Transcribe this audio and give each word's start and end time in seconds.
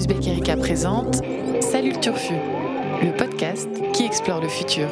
Uzbek 0.00 0.28
Erika 0.28 0.56
présente 0.56 1.16
Salut 1.60 1.92
le 1.92 2.00
Turfu, 2.00 2.32
le 3.02 3.14
podcast 3.14 3.68
qui 3.92 4.06
explore 4.06 4.40
le 4.40 4.48
futur. 4.48 4.88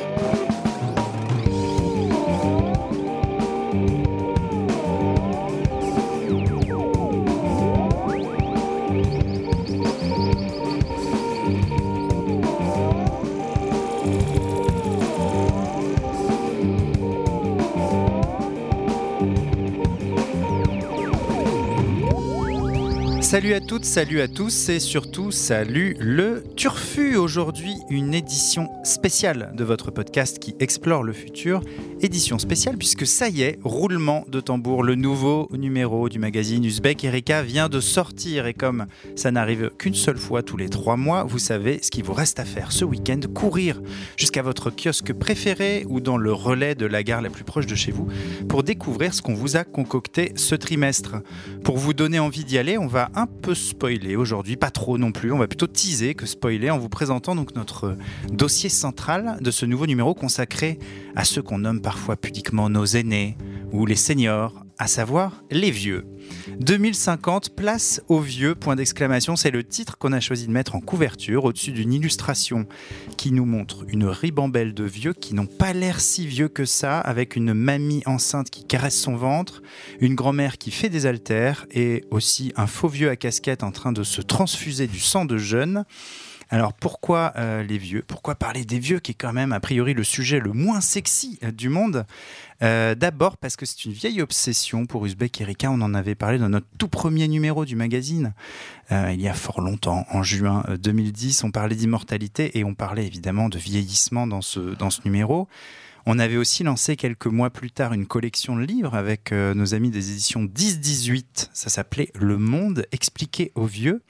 Salut 23.30 23.52
à 23.52 23.60
toutes, 23.60 23.84
salut 23.84 24.22
à 24.22 24.26
tous 24.26 24.70
et 24.70 24.80
surtout 24.80 25.30
salut 25.32 25.94
le 26.00 26.42
Turfu. 26.56 27.16
Aujourd'hui, 27.16 27.74
une 27.90 28.14
édition 28.14 28.70
spéciale 28.84 29.52
de 29.54 29.64
votre 29.64 29.90
podcast 29.90 30.38
qui 30.38 30.56
explore 30.60 31.02
le 31.02 31.12
futur. 31.12 31.60
Édition 32.00 32.38
spéciale 32.38 32.76
puisque 32.76 33.08
ça 33.08 33.28
y 33.28 33.42
est, 33.42 33.58
roulement 33.64 34.24
de 34.28 34.38
tambour, 34.38 34.84
le 34.84 34.94
nouveau 34.94 35.48
numéro 35.50 36.08
du 36.08 36.20
magazine 36.20 36.64
Uzbek 36.64 37.02
Erika 37.02 37.42
vient 37.42 37.68
de 37.68 37.80
sortir 37.80 38.46
et 38.46 38.54
comme 38.54 38.86
ça 39.16 39.32
n'arrive 39.32 39.72
qu'une 39.76 39.96
seule 39.96 40.16
fois 40.16 40.44
tous 40.44 40.56
les 40.56 40.68
trois 40.68 40.96
mois, 40.96 41.24
vous 41.24 41.40
savez 41.40 41.80
ce 41.82 41.90
qu'il 41.90 42.04
vous 42.04 42.12
reste 42.12 42.38
à 42.38 42.44
faire 42.44 42.70
ce 42.70 42.84
week-end, 42.84 43.18
courir 43.34 43.82
jusqu'à 44.16 44.42
votre 44.42 44.70
kiosque 44.70 45.12
préféré 45.12 45.84
ou 45.88 45.98
dans 45.98 46.18
le 46.18 46.32
relais 46.32 46.76
de 46.76 46.86
la 46.86 47.02
gare 47.02 47.20
la 47.20 47.30
plus 47.30 47.42
proche 47.42 47.66
de 47.66 47.74
chez 47.74 47.90
vous 47.90 48.06
pour 48.48 48.62
découvrir 48.62 49.12
ce 49.12 49.20
qu'on 49.20 49.34
vous 49.34 49.56
a 49.56 49.64
concocté 49.64 50.32
ce 50.36 50.54
trimestre. 50.54 51.16
Pour 51.64 51.78
vous 51.78 51.94
donner 51.94 52.20
envie 52.20 52.44
d'y 52.44 52.58
aller, 52.58 52.78
on 52.78 52.86
va 52.86 53.10
un 53.16 53.26
peu 53.26 53.56
spoiler 53.56 54.14
aujourd'hui, 54.14 54.56
pas 54.56 54.70
trop 54.70 54.98
non 54.98 55.10
plus. 55.10 55.32
On 55.32 55.38
va 55.38 55.48
plutôt 55.48 55.66
teaser 55.66 56.14
que 56.14 56.26
spoiler 56.26 56.70
en 56.70 56.78
vous 56.78 56.88
présentant 56.88 57.34
donc 57.34 57.56
notre 57.56 57.96
dossier 58.30 58.68
central 58.68 59.38
de 59.40 59.50
ce 59.50 59.66
nouveau 59.66 59.86
numéro 59.86 60.14
consacré 60.14 60.78
à 61.16 61.24
ceux 61.24 61.42
qu'on 61.42 61.58
nomme 61.58 61.80
parfois 61.88 62.16
pudiquement 62.16 62.68
nos 62.68 62.84
aînés 62.84 63.38
ou 63.72 63.86
les 63.86 63.96
seniors, 63.96 64.62
à 64.76 64.86
savoir 64.86 65.42
les 65.50 65.70
vieux. 65.70 66.04
2050, 66.60 67.56
place 67.56 68.02
aux 68.08 68.20
vieux, 68.20 68.54
point 68.54 68.76
d'exclamation, 68.76 69.36
c'est 69.36 69.50
le 69.50 69.64
titre 69.64 69.96
qu'on 69.96 70.12
a 70.12 70.20
choisi 70.20 70.46
de 70.46 70.52
mettre 70.52 70.74
en 70.74 70.80
couverture 70.80 71.46
au-dessus 71.46 71.72
d'une 71.72 71.94
illustration 71.94 72.66
qui 73.16 73.32
nous 73.32 73.46
montre 73.46 73.86
une 73.88 74.04
ribambelle 74.04 74.74
de 74.74 74.84
vieux 74.84 75.14
qui 75.14 75.34
n'ont 75.34 75.46
pas 75.46 75.72
l'air 75.72 75.98
si 75.98 76.26
vieux 76.26 76.48
que 76.48 76.66
ça, 76.66 77.00
avec 77.00 77.36
une 77.36 77.54
mamie 77.54 78.02
enceinte 78.04 78.50
qui 78.50 78.66
caresse 78.66 79.00
son 79.00 79.16
ventre, 79.16 79.62
une 79.98 80.14
grand-mère 80.14 80.58
qui 80.58 80.70
fait 80.70 80.90
des 80.90 81.06
haltères 81.06 81.64
et 81.70 82.04
aussi 82.10 82.52
un 82.56 82.66
faux 82.66 82.88
vieux 82.88 83.08
à 83.08 83.16
casquette 83.16 83.62
en 83.62 83.72
train 83.72 83.92
de 83.92 84.02
se 84.02 84.20
transfuser 84.20 84.88
du 84.88 85.00
sang 85.00 85.24
de 85.24 85.38
jeunes. 85.38 85.86
Alors 86.50 86.72
pourquoi 86.72 87.32
euh, 87.36 87.62
les 87.62 87.76
vieux 87.76 88.02
Pourquoi 88.06 88.34
parler 88.34 88.64
des 88.64 88.78
vieux 88.78 89.00
qui 89.00 89.12
est 89.12 89.14
quand 89.14 89.32
même 89.32 89.52
a 89.52 89.60
priori 89.60 89.92
le 89.92 90.04
sujet 90.04 90.40
le 90.40 90.52
moins 90.52 90.80
sexy 90.80 91.38
euh, 91.42 91.50
du 91.50 91.68
monde? 91.68 92.06
Euh, 92.62 92.94
D'abord 92.94 93.36
parce 93.36 93.56
que 93.56 93.66
c'est 93.66 93.84
une 93.84 93.92
vieille 93.92 94.22
obsession 94.22 94.86
pour 94.86 95.04
Uzbek 95.04 95.40
Erika. 95.40 95.70
On 95.70 95.80
en 95.82 95.94
avait 95.94 96.14
parlé 96.14 96.38
dans 96.38 96.48
notre 96.48 96.66
tout 96.78 96.88
premier 96.88 97.28
numéro 97.28 97.64
du 97.64 97.76
magazine 97.76 98.32
il 98.90 99.20
y 99.20 99.28
a 99.28 99.34
fort 99.34 99.60
longtemps, 99.60 100.06
en 100.10 100.22
juin 100.22 100.64
2010. 100.80 101.44
On 101.44 101.50
parlait 101.50 101.74
d'immortalité 101.74 102.58
et 102.58 102.64
on 102.64 102.74
parlait 102.74 103.06
évidemment 103.06 103.50
de 103.50 103.58
vieillissement 103.58 104.26
dans 104.26 104.40
ce, 104.40 104.60
dans 104.60 104.88
ce 104.88 105.02
numéro. 105.04 105.46
On 106.10 106.18
avait 106.18 106.38
aussi 106.38 106.64
lancé 106.64 106.96
quelques 106.96 107.26
mois 107.26 107.50
plus 107.50 107.70
tard 107.70 107.92
une 107.92 108.06
collection 108.06 108.56
de 108.56 108.62
livres 108.62 108.94
avec 108.94 109.30
nos 109.30 109.74
amis 109.74 109.90
des 109.90 110.10
éditions 110.10 110.44
10-18. 110.44 111.50
Ça 111.52 111.68
s'appelait 111.68 112.10
Le 112.14 112.38
Monde 112.38 112.86
expliqué 112.92 113.52
aux 113.54 113.66
vieux. 113.66 114.02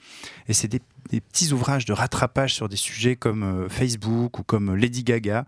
Et 0.47 0.53
c'est 0.53 0.69
des 0.69 0.79
petits 1.19 1.51
ouvrages 1.51 1.85
de 1.85 1.93
rattrapage 1.93 2.53
sur 2.53 2.69
des 2.69 2.77
sujets 2.77 3.15
comme 3.15 3.43
euh, 3.43 3.69
Facebook 3.69 4.39
ou 4.39 4.43
comme 4.43 4.75
Lady 4.75 5.03
Gaga, 5.03 5.45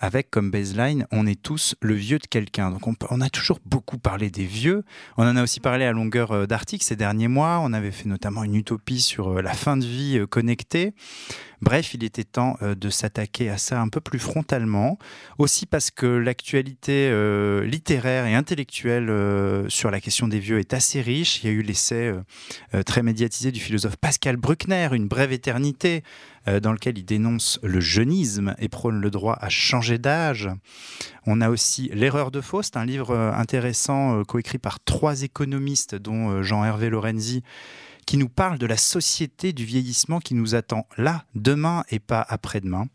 avec 0.00 0.30
comme 0.30 0.50
baseline, 0.50 1.06
on 1.10 1.26
est 1.26 1.40
tous 1.40 1.74
le 1.80 1.94
vieux 1.94 2.18
de 2.18 2.26
quelqu'un. 2.26 2.70
Donc 2.70 2.86
on, 2.86 3.20
a 3.20 3.30
toujours 3.30 3.58
beaucoup 3.64 3.98
parlé 3.98 4.30
des 4.30 4.44
vieux. 4.44 4.84
On 5.16 5.26
en 5.26 5.34
a 5.34 5.42
aussi 5.42 5.58
parlé 5.58 5.84
à 5.84 5.92
longueur 5.92 6.32
euh, 6.32 6.46
d'articles 6.46 6.84
ces 6.84 6.94
derniers 6.94 7.28
mois. 7.28 7.60
On 7.62 7.72
avait 7.72 7.90
fait 7.90 8.08
notamment 8.08 8.44
une 8.44 8.54
utopie 8.54 9.00
sur 9.00 9.38
euh, 9.38 9.42
la 9.42 9.54
fin 9.54 9.76
de 9.76 9.84
vie 9.84 10.20
connectée. 10.30 10.94
Bref, 11.60 11.94
il 11.94 12.04
était 12.04 12.24
temps 12.24 12.56
de 12.62 12.90
s'attaquer 12.90 13.50
à 13.50 13.58
ça 13.58 13.80
un 13.80 13.88
peu 13.88 14.00
plus 14.00 14.18
frontalement, 14.18 14.98
aussi 15.38 15.66
parce 15.66 15.90
que 15.90 16.06
l'actualité 16.06 17.10
littéraire 17.64 18.26
et 18.26 18.34
intellectuelle 18.34 19.10
sur 19.68 19.90
la 19.90 20.00
question 20.00 20.28
des 20.28 20.38
vieux 20.38 20.58
est 20.58 20.74
assez 20.74 21.00
riche. 21.00 21.42
Il 21.42 21.46
y 21.46 21.50
a 21.50 21.52
eu 21.52 21.62
l'essai 21.62 22.12
très 22.86 23.02
médiatisé 23.02 23.52
du 23.52 23.60
philosophe 23.60 23.96
Pascal 23.96 24.36
Bruckner, 24.36 24.88
Une 24.92 25.08
brève 25.08 25.32
éternité, 25.32 26.02
euh, 26.48 26.60
dans 26.60 26.72
lequel 26.72 26.98
il 26.98 27.04
dénonce 27.04 27.58
le 27.62 27.80
jeunisme 27.80 28.54
et 28.58 28.68
prône 28.68 29.00
le 29.00 29.10
droit 29.10 29.36
à 29.40 29.48
changer 29.48 29.98
d'âge. 29.98 30.48
On 31.26 31.40
a 31.40 31.50
aussi 31.50 31.90
L'erreur 31.92 32.30
de 32.30 32.40
Faust, 32.40 32.76
un 32.76 32.84
livre 32.84 33.10
euh, 33.10 33.32
intéressant 33.32 34.20
euh, 34.20 34.24
coécrit 34.24 34.58
par 34.58 34.80
trois 34.80 35.22
économistes, 35.22 35.94
dont 35.94 36.42
Jean-Hervé 36.42 36.90
Lorenzi, 36.90 37.42
qui 38.08 38.16
nous 38.16 38.30
parle 38.30 38.56
de 38.56 38.64
la 38.64 38.78
société 38.78 39.52
du 39.52 39.66
vieillissement 39.66 40.18
qui 40.18 40.32
nous 40.32 40.54
attend 40.54 40.86
là, 40.96 41.26
demain 41.34 41.84
et 41.90 41.98
pas 41.98 42.24
après-demain. 42.26 42.86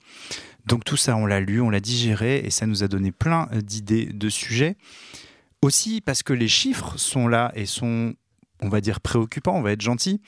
Donc 0.65 0.85
tout 0.85 0.97
ça, 0.97 1.15
on 1.15 1.27
l'a 1.27 1.39
lu, 1.39 1.61
on 1.61 1.69
l'a 1.69 1.81
digéré 1.81 2.39
et 2.39 2.49
ça 2.49 2.65
nous 2.65 2.81
a 2.83 2.87
donné 2.87 3.11
plein 3.11 3.47
d'idées 3.53 4.07
de 4.07 4.29
sujets. 4.29 4.75
Aussi 5.61 6.01
parce 6.01 6.23
que 6.23 6.33
les 6.33 6.47
chiffres 6.47 6.97
sont 6.97 7.27
là 7.27 7.51
et 7.53 7.67
sont 7.67 8.15
on 8.63 8.69
va 8.69 8.81
dire 8.81 9.01
préoccupant, 9.01 9.55
on 9.55 9.61
va 9.61 9.73
être 9.73 9.81
gentil. 9.81 10.19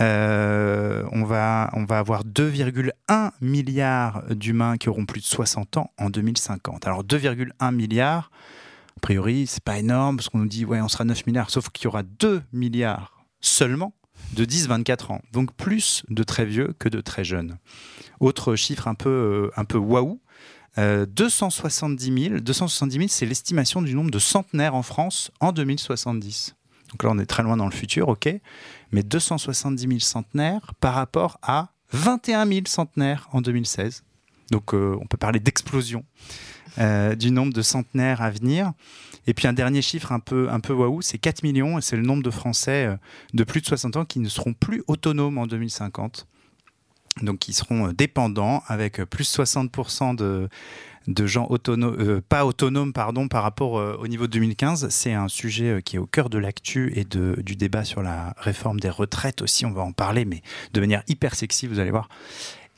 Euh, 0.00 1.04
on, 1.12 1.22
va, 1.22 1.70
on 1.74 1.84
va 1.84 2.00
avoir 2.00 2.24
2,1 2.24 3.30
milliards 3.40 4.24
d'humains 4.34 4.78
qui 4.78 4.88
auront 4.88 5.06
plus 5.06 5.20
de 5.20 5.26
60 5.26 5.76
ans 5.76 5.92
en 5.96 6.10
2050. 6.10 6.88
Alors 6.88 7.04
2,1 7.04 7.72
milliards, 7.72 8.32
a 8.96 9.00
priori, 9.00 9.46
c'est 9.46 9.62
pas 9.62 9.78
énorme 9.78 10.16
parce 10.16 10.28
qu'on 10.28 10.38
nous 10.38 10.48
dit 10.48 10.64
ouais, 10.64 10.80
on 10.80 10.88
sera 10.88 11.04
9 11.04 11.24
milliards, 11.28 11.50
sauf 11.50 11.68
qu'il 11.68 11.84
y 11.84 11.86
aura 11.86 12.02
2 12.02 12.42
milliards 12.52 13.24
seulement 13.40 13.94
de 14.32 14.44
10-24 14.44 15.12
ans. 15.12 15.22
Donc 15.32 15.52
plus 15.54 16.02
de 16.08 16.22
très 16.22 16.44
vieux 16.44 16.74
que 16.78 16.88
de 16.88 17.00
très 17.00 17.24
jeunes. 17.24 17.58
Autre 18.20 18.56
chiffre 18.56 18.88
un 18.88 18.94
peu, 18.94 19.08
euh, 19.08 19.50
un 19.56 19.64
peu 19.64 19.78
waouh. 19.78 20.20
270 20.76 22.28
000, 22.30 22.40
270 22.40 22.96
000 22.96 23.06
c'est 23.08 23.26
l'estimation 23.26 23.80
du 23.80 23.94
nombre 23.94 24.10
de 24.10 24.18
centenaires 24.18 24.74
en 24.74 24.82
France 24.82 25.30
en 25.38 25.52
2070. 25.52 26.56
Donc 26.90 27.02
là, 27.02 27.10
on 27.12 27.18
est 27.18 27.26
très 27.26 27.42
loin 27.42 27.56
dans 27.56 27.66
le 27.66 27.72
futur, 27.72 28.08
ok. 28.08 28.28
Mais 28.92 29.02
270 29.02 29.86
000 29.86 29.98
centenaires 30.00 30.74
par 30.80 30.94
rapport 30.94 31.38
à 31.42 31.70
21 31.92 32.46
000 32.46 32.60
centenaires 32.66 33.28
en 33.32 33.40
2016. 33.40 34.04
Donc 34.50 34.74
euh, 34.74 34.96
on 35.00 35.06
peut 35.06 35.16
parler 35.16 35.40
d'explosion 35.40 36.04
euh, 36.78 37.14
du 37.14 37.30
nombre 37.30 37.52
de 37.52 37.62
centenaires 37.62 38.22
à 38.22 38.30
venir. 38.30 38.72
Et 39.26 39.34
puis 39.34 39.48
un 39.48 39.52
dernier 39.52 39.82
chiffre 39.82 40.12
un 40.12 40.20
peu, 40.20 40.50
un 40.50 40.60
peu 40.60 40.72
waouh, 40.72 41.00
c'est 41.02 41.18
4 41.18 41.42
millions, 41.42 41.78
et 41.78 41.80
c'est 41.80 41.96
le 41.96 42.02
nombre 42.02 42.22
de 42.22 42.30
Français 42.30 42.86
euh, 42.86 42.96
de 43.32 43.44
plus 43.44 43.60
de 43.60 43.66
60 43.66 43.96
ans 43.96 44.04
qui 44.04 44.20
ne 44.20 44.28
seront 44.28 44.52
plus 44.52 44.82
autonomes 44.86 45.38
en 45.38 45.46
2050. 45.46 46.26
Donc 47.22 47.38
qui 47.38 47.52
seront 47.52 47.92
dépendants 47.92 48.64
avec 48.66 48.96
plus 49.04 49.24
de 49.24 49.44
60% 49.44 50.16
de, 50.16 50.48
de 51.06 51.26
gens 51.26 51.48
euh, 51.68 52.20
pas 52.26 52.46
autonomes 52.46 52.92
pardon, 52.92 53.28
par 53.28 53.42
rapport 53.42 53.78
euh, 53.78 53.96
au 53.98 54.08
niveau 54.08 54.26
de 54.26 54.32
2015. 54.32 54.88
C'est 54.88 55.12
un 55.12 55.28
sujet 55.28 55.70
euh, 55.70 55.80
qui 55.80 55.96
est 55.96 55.98
au 55.98 56.06
cœur 56.06 56.30
de 56.30 56.38
l'actu 56.38 56.92
et 56.96 57.04
de, 57.04 57.40
du 57.42 57.56
débat 57.56 57.84
sur 57.84 58.02
la 58.02 58.34
réforme 58.38 58.80
des 58.80 58.90
retraites 58.90 59.42
aussi. 59.42 59.66
On 59.66 59.72
va 59.72 59.82
en 59.82 59.92
parler, 59.92 60.24
mais 60.24 60.42
de 60.72 60.80
manière 60.80 61.02
hyper 61.08 61.34
sexy, 61.34 61.66
vous 61.66 61.78
allez 61.78 61.90
voir. 61.90 62.08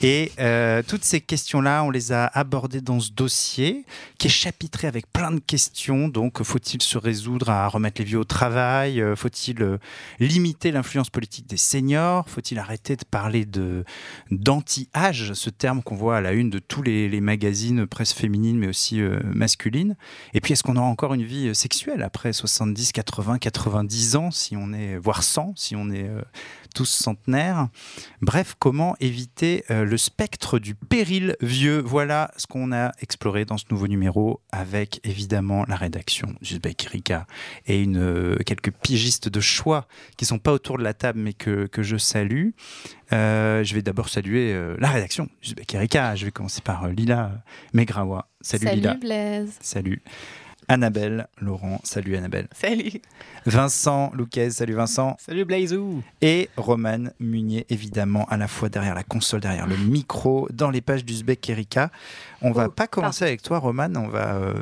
Et 0.00 0.32
euh, 0.38 0.82
toutes 0.86 1.04
ces 1.04 1.22
questions-là, 1.22 1.82
on 1.82 1.90
les 1.90 2.12
a 2.12 2.26
abordées 2.26 2.82
dans 2.82 3.00
ce 3.00 3.10
dossier 3.10 3.86
qui 4.18 4.26
est 4.26 4.30
chapitré 4.30 4.86
avec 4.86 5.10
plein 5.10 5.30
de 5.30 5.40
questions. 5.40 6.08
Donc, 6.08 6.42
faut-il 6.42 6.82
se 6.82 6.98
résoudre 6.98 7.48
à 7.48 7.66
remettre 7.66 8.02
les 8.02 8.04
vieux 8.04 8.18
au 8.18 8.24
travail? 8.24 9.00
Euh, 9.00 9.16
Faut-il 9.16 9.62
euh, 9.62 9.78
limiter 10.20 10.70
l'influence 10.70 11.08
politique 11.08 11.46
des 11.46 11.56
seniors? 11.56 12.28
Faut-il 12.28 12.58
arrêter 12.58 12.96
de 12.96 13.04
parler 13.04 13.46
de 13.46 13.84
d'anti-âge, 14.30 15.32
ce 15.32 15.48
terme 15.48 15.82
qu'on 15.82 15.96
voit 15.96 16.18
à 16.18 16.20
la 16.20 16.32
une 16.32 16.50
de 16.50 16.58
tous 16.58 16.82
les, 16.82 17.20
magazines 17.20 17.86
presse 17.86 18.12
féminine, 18.12 18.58
mais 18.58 18.68
aussi 18.68 19.00
masculine. 19.24 19.96
Et 20.34 20.40
puis, 20.40 20.52
est-ce 20.52 20.62
qu'on 20.62 20.76
aura 20.76 20.86
encore 20.86 21.14
une 21.14 21.22
vie 21.22 21.54
sexuelle 21.54 22.02
après 22.02 22.32
70, 22.32 22.92
80, 22.92 23.38
90 23.38 24.16
ans, 24.16 24.30
si 24.30 24.56
on 24.56 24.72
est, 24.72 24.98
voire 24.98 25.22
100, 25.22 25.54
si 25.56 25.74
on 25.74 25.90
est 25.90 26.10
tous 26.66 26.88
centenaires. 26.88 27.68
Bref, 28.20 28.54
comment 28.58 28.96
éviter 29.00 29.64
euh, 29.70 29.84
le 29.84 29.96
spectre 29.96 30.58
du 30.58 30.74
péril 30.74 31.36
vieux? 31.40 31.80
Voilà 31.80 32.30
ce 32.36 32.46
qu'on 32.46 32.72
a 32.72 32.92
exploré 33.00 33.44
dans 33.44 33.58
ce 33.58 33.64
nouveau 33.70 33.88
numéro 33.88 34.40
avec 34.52 35.00
évidemment 35.04 35.64
la 35.68 35.76
rédaction 35.76 36.34
Jusbeck 36.42 36.86
Erika 36.86 37.26
et 37.66 37.82
une, 37.82 37.98
euh, 37.98 38.36
quelques 38.44 38.72
pigistes 38.72 39.28
de 39.28 39.40
choix 39.40 39.86
qui 40.16 40.24
sont 40.24 40.38
pas 40.38 40.52
autour 40.52 40.78
de 40.78 40.82
la 40.82 40.94
table 40.94 41.18
mais 41.20 41.32
que, 41.32 41.66
que 41.66 41.82
je 41.82 41.96
salue. 41.96 42.50
Euh, 43.12 43.62
je 43.64 43.74
vais 43.74 43.82
d'abord 43.82 44.08
saluer 44.08 44.56
la 44.78 44.88
rédaction 44.88 45.28
Jusbeck 45.40 45.74
Erika. 45.74 46.14
Je 46.16 46.24
vais 46.24 46.32
commencer 46.32 46.60
par 46.60 46.88
Lila 46.88 47.32
Megrawa. 47.72 48.28
Salut, 48.40 48.66
Salut 48.66 48.98
Blaise. 49.00 49.56
Salut. 49.60 50.02
Annabelle 50.68 51.28
Laurent. 51.40 51.80
Salut 51.84 52.16
Annabelle. 52.16 52.48
Salut. 52.52 53.00
Vincent 53.46 54.10
Louquez. 54.14 54.50
Salut 54.50 54.74
Vincent. 54.74 55.16
Salut 55.20 55.44
Blaizou. 55.44 56.02
Et 56.22 56.48
Roman 56.56 57.04
Munier, 57.20 57.66
évidemment, 57.70 58.24
à 58.26 58.36
la 58.36 58.48
fois 58.48 58.68
derrière 58.68 58.94
la 58.94 59.04
console, 59.04 59.40
derrière 59.40 59.66
le 59.66 59.76
micro, 59.76 60.48
dans 60.52 60.70
les 60.70 60.80
pages 60.80 61.04
d'Uzbek 61.04 61.48
Erika. 61.48 61.90
On 62.42 62.50
va 62.52 62.66
Oh, 62.68 62.70
pas 62.70 62.86
commencer 62.86 63.24
avec 63.24 63.42
toi, 63.42 63.58
Roman. 63.58 63.90
On 63.96 64.08
va 64.08 64.34
euh, 64.34 64.54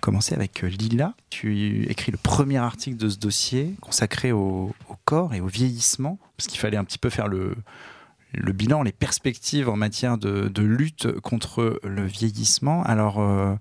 commencer 0.00 0.34
avec 0.34 0.64
euh, 0.64 0.68
Lila. 0.68 1.14
Tu 1.30 1.84
écris 1.90 2.12
le 2.12 2.18
premier 2.18 2.56
article 2.58 2.96
de 2.96 3.08
ce 3.08 3.18
dossier 3.18 3.74
consacré 3.80 4.32
au, 4.32 4.74
au 4.88 4.96
corps 5.04 5.34
et 5.34 5.40
au 5.40 5.46
vieillissement, 5.46 6.18
parce 6.36 6.46
qu'il 6.46 6.58
fallait 6.60 6.76
un 6.78 6.84
petit 6.84 6.98
peu 6.98 7.10
faire 7.10 7.28
le, 7.28 7.54
le 8.32 8.52
bilan, 8.52 8.82
les 8.82 8.92
perspectives 8.92 9.68
en 9.68 9.76
matière 9.76 10.16
de, 10.16 10.48
de 10.48 10.62
lutte 10.62 11.12
contre 11.20 11.78
le 11.84 12.04
vieillissement. 12.06 12.82
Alors, 12.84 13.20
euh, 13.20 13.54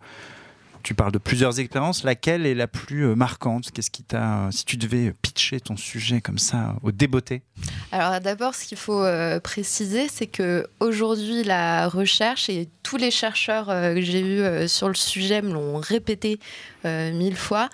tu 0.83 0.94
parles 0.94 1.12
de 1.12 1.18
plusieurs 1.18 1.60
expériences. 1.60 2.04
Laquelle 2.04 2.45
est 2.45 2.56
la 2.56 2.68
plus 2.68 3.06
euh, 3.06 3.16
marquante? 3.16 3.72
Qu'est-ce 3.72 3.92
qui 3.92 4.04
t'a, 4.04 4.50
si 4.51 4.66
tu 4.66 4.78
devais 4.78 5.13
pitcher 5.22 5.60
ton 5.60 5.78
sujet 5.78 6.22
comme 6.22 6.38
ça 6.38 6.75
au 6.83 6.92
débeauté? 6.92 7.44
Alors 7.92 8.19
d'abord, 8.19 8.56
ce 8.56 8.66
qu'il 8.66 8.78
faut 8.78 9.04
euh, 9.04 9.39
préciser, 9.39 10.07
c'est 10.07 10.28
que 10.28 10.68
aujourd'hui, 10.80 11.44
la 11.44 11.88
recherche 11.88 12.50
et 12.50 12.69
tous 12.83 12.98
les 12.98 13.12
chercheurs 13.12 13.69
euh, 13.69 13.95
que 13.95 14.01
j'ai 14.01 14.22
eus 14.22 14.42
euh, 14.42 14.68
sur 14.68 14.88
le 14.88 14.95
sujet 14.95 15.42
me 15.42 15.54
l'ont 15.54 15.78
répété 15.78 16.39
euh, 16.86 17.12
mille 17.12 17.38
fois. 17.38 17.69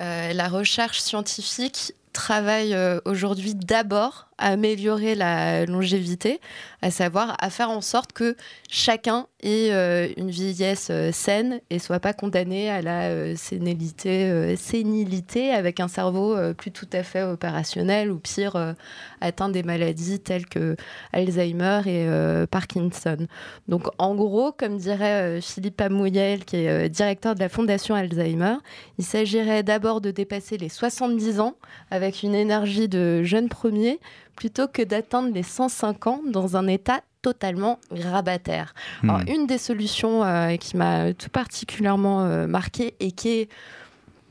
euh, 0.00 0.32
la 0.32 0.48
recherche 0.48 1.00
scientifique 1.00 1.94
travaille 2.12 2.74
euh, 2.74 3.00
aujourd'hui 3.04 3.54
d'abord 3.54 4.29
améliorer 4.40 5.14
la 5.14 5.66
longévité, 5.66 6.40
à 6.82 6.90
savoir 6.90 7.36
à 7.40 7.50
faire 7.50 7.70
en 7.70 7.80
sorte 7.80 8.12
que 8.12 8.36
chacun 8.68 9.26
ait 9.42 9.70
euh, 9.70 10.08
une 10.16 10.30
vieillesse 10.30 10.88
euh, 10.90 11.12
saine 11.12 11.60
et 11.70 11.78
soit 11.78 12.00
pas 12.00 12.12
condamné 12.12 12.70
à 12.70 12.82
la 12.82 13.10
euh, 13.10 13.34
sénilité, 13.36 14.56
sénilité 14.56 15.52
avec 15.52 15.80
un 15.80 15.88
cerveau 15.88 16.36
plus 16.54 16.70
tout 16.70 16.88
à 16.92 17.02
fait 17.02 17.22
opérationnel 17.22 18.10
ou 18.10 18.18
pire 18.18 18.74
atteint 19.20 19.48
des 19.50 19.62
maladies 19.62 20.20
telles 20.20 20.46
que 20.46 20.76
Alzheimer 21.12 21.82
et 21.86 22.46
Parkinson. 22.46 23.26
Donc 23.68 23.88
en 23.98 24.14
gros, 24.14 24.52
comme 24.52 24.78
dirait 24.78 25.40
Philippe 25.40 25.80
Amouyel, 25.80 26.44
qui 26.44 26.56
est 26.56 26.88
directeur 26.88 27.34
de 27.34 27.40
la 27.40 27.48
Fondation 27.48 27.94
Alzheimer, 27.94 28.56
il 28.98 29.04
s'agirait 29.04 29.62
d'abord 29.62 30.00
de 30.00 30.10
dépasser 30.10 30.56
les 30.56 30.68
70 30.68 31.40
ans 31.40 31.54
avec 31.90 32.22
une 32.22 32.34
énergie 32.34 32.88
de 32.88 33.22
jeune 33.22 33.48
premier 33.48 34.00
plutôt 34.40 34.68
que 34.68 34.80
d'atteindre 34.80 35.34
les 35.34 35.42
105 35.42 36.06
ans 36.06 36.20
dans 36.26 36.56
un 36.56 36.66
état 36.66 37.02
totalement 37.20 37.78
grabataire. 37.92 38.72
Alors, 39.02 39.18
Hmm. 39.18 39.28
une 39.28 39.46
des 39.46 39.58
solutions 39.58 40.24
euh, 40.24 40.56
qui 40.56 40.78
m'a 40.78 41.12
tout 41.12 41.28
particulièrement 41.28 42.22
euh, 42.22 42.46
marqué 42.46 42.94
et 43.00 43.12
qui 43.12 43.28
est 43.28 43.48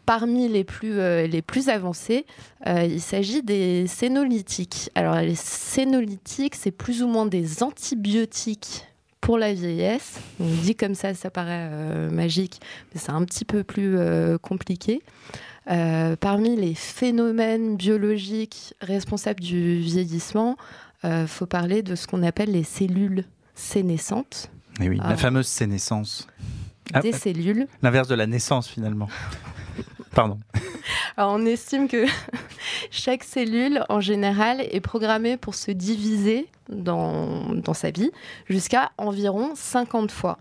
parmi 0.07 0.47
les 0.49 0.63
plus, 0.63 0.97
euh, 0.97 1.27
les 1.27 1.43
plus 1.43 1.69
avancées, 1.69 2.25
il 2.65 2.99
s'agit 2.99 3.43
des 3.43 3.85
sénolytiques. 3.85 4.89
Alors, 4.95 5.17
les 5.17 5.35
sénolytiques, 5.35 6.55
c'est 6.55 6.71
plus 6.71 7.03
ou 7.03 7.07
moins 7.07 7.27
des 7.27 7.61
antibiotiques 7.61 8.87
pour 9.21 9.37
la 9.37 9.53
vieillesse. 9.53 10.19
On 10.39 10.47
dit 10.63 10.73
comme 10.73 10.95
ça, 10.95 11.13
ça 11.13 11.29
paraît 11.29 11.69
magique, 12.09 12.59
mais 12.91 12.99
c'est 12.99 13.11
un 13.11 13.23
petit 13.25 13.45
peu 13.45 13.63
plus 13.63 13.95
compliqué. 14.41 15.03
Euh, 15.69 16.15
parmi 16.15 16.55
les 16.55 16.73
phénomènes 16.75 17.75
biologiques 17.77 18.73
responsables 18.81 19.39
du 19.41 19.79
vieillissement, 19.79 20.57
il 21.03 21.27
faut 21.27 21.45
parler 21.45 21.81
de 21.83 21.95
ce 21.95 22.07
qu'on 22.07 22.23
appelle 22.23 22.51
les 22.51 22.63
cellules 22.63 23.23
sénescentes. 23.55 24.49
Eh 24.81 24.89
oui, 24.89 24.97
Ah. 25.01 25.09
la 25.11 25.17
fameuse 25.17 25.47
sénescence. 25.47 26.27
Ah, 26.93 27.01
des 27.01 27.11
cellules. 27.11 27.67
L'inverse 27.83 28.07
de 28.07 28.15
la 28.15 28.25
naissance 28.27 28.67
finalement. 28.67 29.07
Pardon. 30.15 30.39
Alors, 31.17 31.33
on 31.33 31.45
estime 31.45 31.87
que 31.87 32.05
chaque 32.91 33.23
cellule, 33.23 33.83
en 33.89 33.99
général, 34.01 34.61
est 34.61 34.79
programmée 34.81 35.37
pour 35.37 35.53
se 35.55 35.71
diviser 35.71 36.47
dans, 36.69 37.53
dans 37.53 37.73
sa 37.75 37.91
vie 37.91 38.11
jusqu'à 38.49 38.91
environ 38.97 39.51
50 39.55 40.11
fois. 40.11 40.39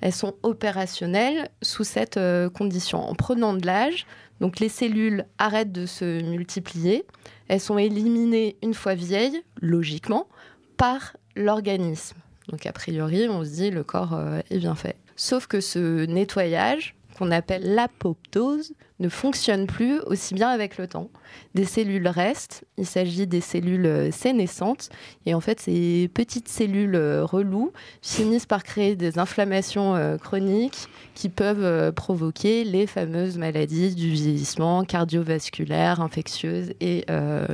Elles 0.00 0.12
sont 0.12 0.34
opérationnelles 0.42 1.48
sous 1.62 1.84
cette 1.84 2.16
euh, 2.16 2.48
condition. 2.50 3.00
En 3.00 3.14
prenant 3.14 3.54
de 3.54 3.66
l'âge, 3.66 4.06
donc 4.40 4.60
les 4.60 4.68
cellules 4.68 5.24
arrêtent 5.38 5.72
de 5.72 5.86
se 5.86 6.22
multiplier. 6.22 7.04
Elles 7.48 7.60
sont 7.60 7.78
éliminées 7.78 8.56
une 8.62 8.74
fois 8.74 8.94
vieilles, 8.94 9.42
logiquement, 9.60 10.28
par 10.76 11.16
l'organisme. 11.34 12.16
Donc 12.48 12.66
a 12.66 12.72
priori, 12.72 13.28
on 13.28 13.44
se 13.44 13.50
dit 13.50 13.70
le 13.70 13.84
corps 13.84 14.14
euh, 14.14 14.40
est 14.50 14.58
bien 14.58 14.74
fait. 14.74 14.96
Sauf 15.16 15.46
que 15.46 15.60
ce 15.60 16.06
nettoyage, 16.06 16.94
qu'on 17.18 17.30
appelle 17.30 17.74
l'apoptose, 17.74 18.72
ne 19.00 19.08
fonctionne 19.08 19.66
plus 19.66 20.00
aussi 20.00 20.34
bien 20.34 20.48
avec 20.48 20.76
le 20.76 20.88
temps. 20.88 21.10
Des 21.54 21.64
cellules 21.64 22.08
restent, 22.08 22.64
il 22.76 22.86
s'agit 22.86 23.26
des 23.26 23.40
cellules 23.40 23.86
euh, 23.86 24.10
sénescentes, 24.10 24.90
et 25.26 25.34
en 25.34 25.40
fait 25.40 25.60
ces 25.60 26.10
petites 26.12 26.48
cellules 26.48 26.96
euh, 26.96 27.24
reloues 27.24 27.72
finissent 28.02 28.46
par 28.46 28.64
créer 28.64 28.96
des 28.96 29.18
inflammations 29.18 29.94
euh, 29.94 30.16
chroniques 30.16 30.88
qui 31.14 31.28
peuvent 31.28 31.92
provoquer 31.92 32.64
les 32.64 32.86
fameuses 32.86 33.38
maladies 33.38 33.94
du 33.94 34.10
vieillissement 34.10 34.84
cardiovasculaire, 34.84 36.00
infectieuses 36.00 36.72
et 36.80 37.04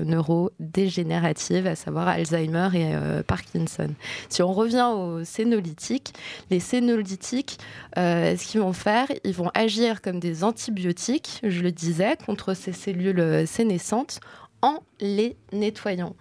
neurodégénératives, 0.04 1.66
à 1.66 1.74
savoir 1.74 2.08
Alzheimer 2.08 2.68
et 2.74 3.22
Parkinson. 3.22 3.88
Si 4.28 4.42
on 4.42 4.52
revient 4.52 4.90
aux 4.94 5.24
sénolytiques, 5.24 6.12
les 6.50 6.60
sénolytiques, 6.60 7.58
ce 7.96 8.46
qu'ils 8.46 8.60
vont 8.60 8.74
faire, 8.74 9.06
ils 9.24 9.32
vont 9.32 9.50
agir 9.54 10.02
comme 10.02 10.20
des 10.20 10.44
antibiotiques, 10.44 11.33
je 11.42 11.62
le 11.62 11.72
disais, 11.72 12.16
contre 12.24 12.54
ces 12.54 12.72
cellules 12.72 13.20
euh, 13.20 13.46
sénescentes 13.46 14.20
en 14.62 14.80
les 15.00 15.36
nettoyant. 15.52 16.14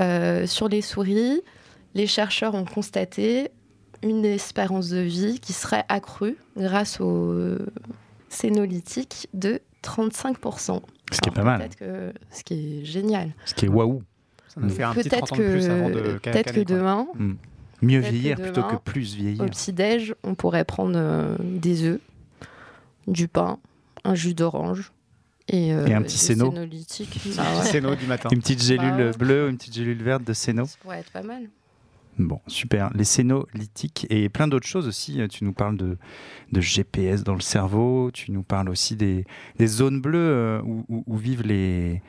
Euh, 0.00 0.46
sur 0.46 0.68
les 0.68 0.82
souris, 0.82 1.40
les 1.94 2.06
chercheurs 2.06 2.54
ont 2.54 2.64
constaté 2.64 3.48
une 4.02 4.24
espérance 4.24 4.88
de 4.90 5.00
vie 5.00 5.40
qui 5.40 5.52
serait 5.52 5.84
accrue 5.88 6.36
grâce 6.56 7.00
aux 7.00 7.56
sénolytiques 8.28 9.28
de 9.34 9.60
35%. 9.82 10.80
Ce 11.12 11.20
qui 11.20 11.28
est 11.28 11.32
pas 11.32 11.42
mal. 11.42 11.58
peut-être 11.58 11.76
que- 11.76 12.12
ce 12.30 12.44
qui 12.44 12.80
est 12.80 12.84
génial. 12.84 13.30
Ce 13.44 13.54
qui 13.54 13.66
est 13.66 13.68
waouh. 13.68 14.02
Ça 14.48 14.60
nous 14.60 14.68
fait 14.70 14.82
un 14.82 14.92
petit 14.94 15.08
Peut-être 15.08 15.26
30 15.26 15.32
ans 15.32 15.42
de 15.42 15.50
plus 15.50 15.68
avant 15.68 15.90
de 15.90 16.18
que, 16.22 16.52
que 16.52 16.60
demain, 16.64 17.06
Mieux 17.82 18.00
que 18.02 18.06
vieillir 18.08 18.36
plutôt 18.36 18.62
que 18.62 18.76
plus 18.76 19.14
vieillir. 19.14 19.42
au 19.42 19.46
petit-déj, 19.46 20.14
on 20.22 20.34
pourrait 20.34 20.64
prendre 20.64 20.94
euh, 20.96 21.36
des 21.40 21.84
œufs, 21.84 22.00
du 23.06 23.26
pain, 23.28 23.58
un 24.04 24.14
jus 24.14 24.34
d'orange 24.34 24.92
et, 25.48 25.72
euh, 25.74 25.86
Et 25.86 25.94
un 25.94 26.02
petit 26.02 26.18
séno. 26.18 26.50
Bah 26.52 26.60
ouais, 26.60 27.62
Séno 27.64 27.94
du 27.96 28.06
matin. 28.06 28.28
Une 28.32 28.40
petite 28.40 28.62
gélule 28.62 28.90
Bah 28.90 28.96
ouais. 28.96 29.12
bleue 29.18 29.46
ou 29.46 29.48
une 29.50 29.56
petite 29.56 29.74
gélule 29.74 30.02
verte 30.02 30.24
de 30.24 30.32
séno. 30.32 30.64
ça 30.66 30.76
pourrait 30.80 31.00
être 31.00 31.10
pas 31.10 31.22
mal. 31.22 31.48
Bon, 32.18 32.38
super. 32.46 32.90
Les 32.94 33.04
sénolytiques 33.04 34.06
et 34.10 34.28
plein 34.28 34.46
d'autres 34.46 34.66
choses 34.66 34.86
aussi. 34.86 35.20
Tu 35.30 35.44
nous 35.44 35.52
parles 35.52 35.76
de, 35.76 35.96
de 36.52 36.60
GPS 36.60 37.24
dans 37.24 37.34
le 37.34 37.40
cerveau. 37.40 38.10
Tu 38.12 38.30
nous 38.30 38.42
parles 38.42 38.68
aussi 38.68 38.94
des, 38.94 39.24
des 39.58 39.66
zones 39.66 40.00
bleues 40.00 40.18
euh, 40.18 40.60
où, 40.62 40.84
où- 40.88 41.04
où 41.06 41.16
vivent 41.16 41.42
les, 41.46 42.02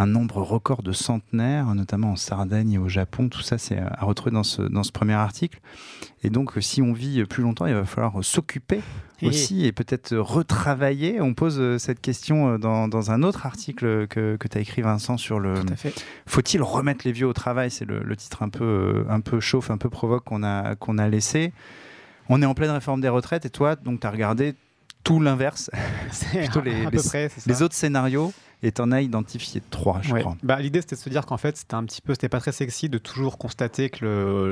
un 0.00 0.06
nombre 0.06 0.38
record 0.40 0.82
de 0.82 0.92
centenaires, 0.92 1.74
notamment 1.74 2.12
en 2.12 2.16
Sardaigne 2.16 2.72
et 2.72 2.78
au 2.78 2.88
Japon. 2.88 3.28
Tout 3.28 3.42
ça, 3.42 3.58
c'est 3.58 3.78
à 3.78 4.04
retrouver 4.04 4.30
dans 4.30 4.42
ce, 4.42 4.62
dans 4.62 4.82
ce 4.82 4.92
premier 4.92 5.12
article. 5.12 5.60
Et 6.22 6.30
donc, 6.30 6.56
euh, 6.56 6.60
si 6.62 6.80
on 6.80 6.94
vit 6.94 7.22
plus 7.24 7.42
longtemps, 7.42 7.66
il 7.66 7.74
va 7.74 7.84
falloir 7.84 8.24
s'occuper 8.24 8.80
Et- 9.20 9.28
aussi 9.28 9.66
et 9.66 9.72
peut-être 9.72 10.16
retravailler. 10.16 11.20
On 11.20 11.34
pose 11.34 11.58
euh, 11.60 11.78
cette 11.78 12.00
question 12.00 12.54
euh, 12.54 12.58
dans, 12.58 12.88
dans 12.88 13.10
un 13.10 13.22
autre 13.22 13.44
article 13.44 14.06
que, 14.08 14.36
que 14.36 14.48
tu 14.48 14.56
as 14.56 14.62
écrit, 14.62 14.80
Vincent, 14.80 15.18
sur 15.18 15.38
le, 15.38 15.54
faut-il 16.26 16.62
remettre 16.62 17.02
les 17.04 17.12
vieux 17.12 17.26
au 17.26 17.34
travail? 17.34 17.70
C'est 17.70 17.84
le, 17.84 18.00
le 18.02 18.16
titre 18.16 18.42
un 18.42 18.48
peu, 18.48 18.64
euh, 18.64 19.04
un 19.10 19.20
peu 19.20 19.38
chauffe, 19.38 19.70
un 19.70 19.76
peu 19.78 19.90
provoque 19.90 20.24
qu'on 20.24 20.42
a, 20.42 20.76
qu'on 20.76 20.96
a 20.96 21.08
laissé. 21.08 21.52
On 22.30 22.40
est 22.40 22.46
en 22.46 22.54
pleine 22.54 22.70
réforme 22.70 23.02
des 23.02 23.08
retraites 23.10 23.44
et 23.44 23.50
toi, 23.50 23.76
donc, 23.76 24.00
tu 24.00 24.06
as 24.06 24.10
regardé 24.10 24.54
tout 25.04 25.20
l'inverse, 25.20 25.70
Plutôt 26.32 26.60
les 26.62 27.62
autres 27.62 27.74
scénarios, 27.74 28.32
et 28.62 28.72
tu 28.72 28.80
en 28.82 28.92
as 28.92 29.00
identifié 29.00 29.62
trois, 29.70 30.00
je 30.02 30.12
Ouais. 30.12 30.20
crois. 30.20 30.36
Bah, 30.42 30.60
L'idée, 30.60 30.80
c'était 30.80 30.96
de 30.96 31.00
se 31.00 31.08
dire 31.08 31.24
qu'en 31.26 31.36
fait, 31.38 31.56
c'était 31.56 31.74
un 31.74 31.84
petit 31.84 32.00
peu, 32.02 32.12
c'était 32.14 32.28
pas 32.28 32.40
très 32.40 32.52
sexy 32.52 32.88
de 32.88 32.98
toujours 32.98 33.38
constater 33.38 33.88
que 33.90 34.04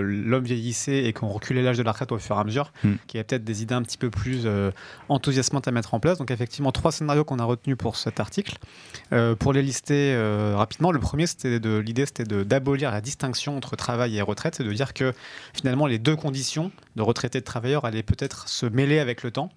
l'homme 0.03 0.45
vieillissait 0.45 1.05
et 1.05 1.13
qu'on 1.13 1.29
reculait 1.29 1.63
l'âge 1.63 1.77
de 1.79 1.83
la 1.83 1.93
retraite 1.93 2.13
au 2.13 2.19
fur 2.19 2.37
et 2.37 2.41
à 2.41 2.45
mesure, 2.45 2.73
Hmm. 2.85 2.95
qu'il 3.07 3.19
y 3.19 3.21
a 3.21 3.25
peut-être 3.25 3.45
des 3.45 3.63
idées 3.63 3.75
un 3.75 3.83
petit 3.83 3.99
peu 3.99 4.11
plus 4.11 4.43
euh, 4.45 4.71
enthousiasmantes 5.09 5.69
à 5.69 5.71
mettre 5.71 5.95
en 5.95 6.01
place. 6.01 6.19
Donc, 6.19 6.31
effectivement, 6.31 6.73
trois 6.73 6.93
scénarios 6.93 7.25
qu'on 7.25 7.39
a 7.39 7.45
retenus 7.45 7.77
pour 7.77 7.97
cet 7.97 8.21
article. 8.21 8.57
Euh, 9.13 9.35
pour 9.35 9.53
les 9.53 9.63
lister 9.63 10.13
euh, 10.15 10.55
rapidement, 10.57 10.91
le 10.93 11.01
premier, 11.01 11.27
c'était 11.27 11.61
de 11.61 11.77
l'idée, 11.79 12.07
c'était 12.07 12.25
d'abolir 12.45 12.91
la 12.91 13.01
distinction 13.01 13.57
entre 13.57 13.77
travail 13.77 14.17
et 14.17 14.23
retraite, 14.23 14.55
c'est 14.57 14.65
de 14.65 14.73
dire 14.73 14.95
que 14.95 15.13
finalement, 15.55 15.87
les 15.87 15.99
deux 15.99 16.17
conditions 16.17 16.71
de 16.97 17.03
retraité 17.03 17.39
et 17.39 17.41
de 17.41 17.47
travailleur 17.47 17.85
allaient 17.85 18.03
peut-être 18.03 18.49
se 18.49 18.67
mêler 18.67 18.99
avec 18.99 19.23
le 19.23 19.31
temps. 19.31 19.51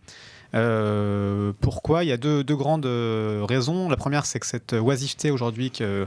Euh, 0.53 1.53
pourquoi? 1.61 2.03
Il 2.03 2.07
y 2.07 2.11
a 2.11 2.17
deux, 2.17 2.43
deux 2.43 2.55
grandes 2.55 2.85
euh, 2.85 3.43
raisons. 3.47 3.89
La 3.89 3.97
première, 3.97 4.25
c'est 4.25 4.39
que 4.39 4.45
cette 4.47 4.73
oisiveté 4.73 5.31
aujourd'hui 5.31 5.71
que- 5.71 6.05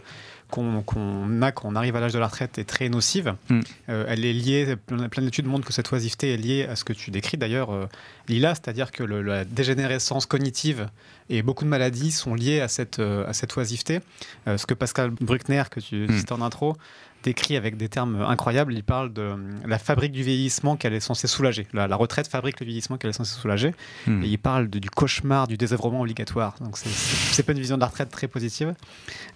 qu'on 0.51 1.43
a 1.43 1.51
quand 1.53 1.69
on 1.69 1.75
arrive 1.75 1.97
à 1.97 2.01
l'âge 2.01 2.13
de 2.13 2.19
la 2.19 2.27
retraite 2.29 2.59
est 2.59 2.65
très 2.65 2.89
nocive. 2.89 3.35
Mm. 3.49 3.61
Euh, 3.89 4.05
elle 4.09 4.25
est 4.25 4.33
liée, 4.33 4.77
plein 4.77 5.23
d'études 5.23 5.47
montrent 5.47 5.67
que 5.67 5.73
cette 5.73 5.91
oisiveté 5.91 6.35
est 6.35 6.37
liée 6.37 6.65
à 6.65 6.77
ce 6.77 6.85
que 6.85 6.93
tu 6.93 7.11
décris 7.11 7.37
d'ailleurs, 7.39 7.73
euh, 7.73 7.87
Lila, 8.29 8.55
c'est-à-dire 8.55 8.93
que 8.93 9.03
le- 9.03 9.23
la 9.23 9.45
dégénérescence 9.45 10.27
cognitive 10.27 10.89
et 11.31 11.43
beaucoup 11.43 11.65
de 11.65 11.71
maladies 11.71 12.13
sont 12.13 12.35
liées 12.35 12.61
à 12.61 12.69
cette, 12.69 12.99
euh, 13.01 13.27
à 13.27 13.33
cette 13.33 13.57
oisiveté. 13.57 14.01
Euh, 14.47 14.57
ce 14.59 14.67
que 14.67 14.75
Pascal 14.75 15.11
Bruckner, 15.11 15.65
que 15.71 15.81
tu 15.81 16.07
Mm. 16.09 16.19
citais 16.19 16.33
en 16.33 16.43
intro, 16.43 16.77
décrit 17.25 17.57
avec 17.57 17.77
des 17.77 17.89
termes 17.89 18.23
incroyables. 18.23 18.73
Il 18.73 18.85
parle 18.85 19.13
de 19.13 19.23
euh, 19.23 19.37
la 19.67 19.79
fabrique 19.79 20.13
du 20.13 20.23
vieillissement 20.23 20.77
qu'elle 20.77 20.95
est 20.95 21.01
censée 21.01 21.27
soulager. 21.27 21.67
La, 21.73 21.89
la 21.89 21.97
retraite 21.97 22.29
fabrique 22.29 22.61
le 22.61 22.67
vieillissement 22.67 22.97
qu'elle 22.99 23.11
est 23.11 23.15
censée 23.15 23.35
soulager. 23.41 23.75
Hmm. 24.07 24.23
Et 24.23 24.29
il 24.29 24.39
parle 24.39 24.69
de- 24.71 24.79
du 24.79 24.91
cauchemar 24.91 25.49
du 25.49 25.57
désœuvrement 25.57 26.03
obligatoire. 26.03 26.55
Donc 26.61 26.77
c'est- 26.79 27.43
pas 27.43 27.53
une 27.53 27.59
vision 27.59 27.77
de 27.77 27.81
la 27.81 27.89
retraite 27.89 28.11
très 28.11 28.29
positive. 28.29 28.75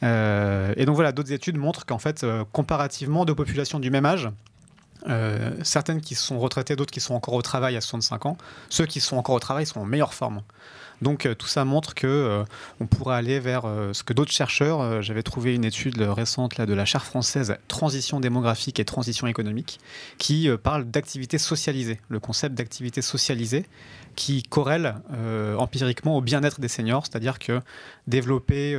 Euh, 0.02 0.72
et 0.76 0.84
donc 0.84 0.94
voilà, 0.94 1.12
d'autres 1.12 1.32
études 1.32 1.56
montrent 1.56 1.84
qu'en 1.86 1.98
fait, 1.98 2.22
euh, 2.24 2.44
comparativement, 2.52 3.24
deux 3.24 3.34
populations 3.34 3.80
du 3.80 3.90
même 3.90 4.06
âge, 4.06 4.28
euh, 5.08 5.50
certaines 5.62 6.00
qui 6.00 6.14
sont 6.14 6.38
retraitées, 6.38 6.76
d'autres 6.76 6.90
qui 6.92 7.00
sont 7.00 7.14
encore 7.14 7.34
au 7.34 7.42
travail 7.42 7.76
à 7.76 7.80
65 7.80 8.26
ans, 8.26 8.36
ceux 8.68 8.86
qui 8.86 9.00
sont 9.00 9.16
encore 9.16 9.34
au 9.34 9.40
travail 9.40 9.66
sont 9.66 9.80
en 9.80 9.84
meilleure 9.84 10.14
forme. 10.14 10.42
Donc 11.02 11.26
euh, 11.26 11.34
tout 11.34 11.46
ça 11.46 11.64
montre 11.64 11.94
que 11.94 12.06
euh, 12.06 12.44
on 12.80 12.86
pourrait 12.86 13.16
aller 13.16 13.40
vers 13.40 13.64
euh, 13.64 13.92
ce 13.92 14.02
que 14.02 14.12
d'autres 14.12 14.32
chercheurs, 14.32 15.02
j'avais 15.02 15.22
trouvé 15.22 15.54
une 15.54 15.64
étude 15.64 16.00
récente 16.00 16.60
de 16.60 16.74
la 16.74 16.84
chaire 16.84 17.04
française 17.04 17.56
Transition 17.68 18.20
démographique 18.20 18.80
et 18.80 18.84
transition 18.84 19.26
économique, 19.26 19.78
qui 20.18 20.48
parle 20.62 20.84
d'activité 20.84 21.38
socialisée, 21.38 22.00
le 22.08 22.20
concept 22.20 22.54
d'activité 22.54 23.02
socialisée 23.02 23.66
qui 24.16 24.42
corrèle 24.42 24.96
empiriquement 25.58 26.16
au 26.16 26.20
bien-être 26.20 26.60
des 26.60 26.68
seniors, 26.68 27.06
c'est-à-dire 27.06 27.38
que 27.38 27.60
développer, 28.06 28.74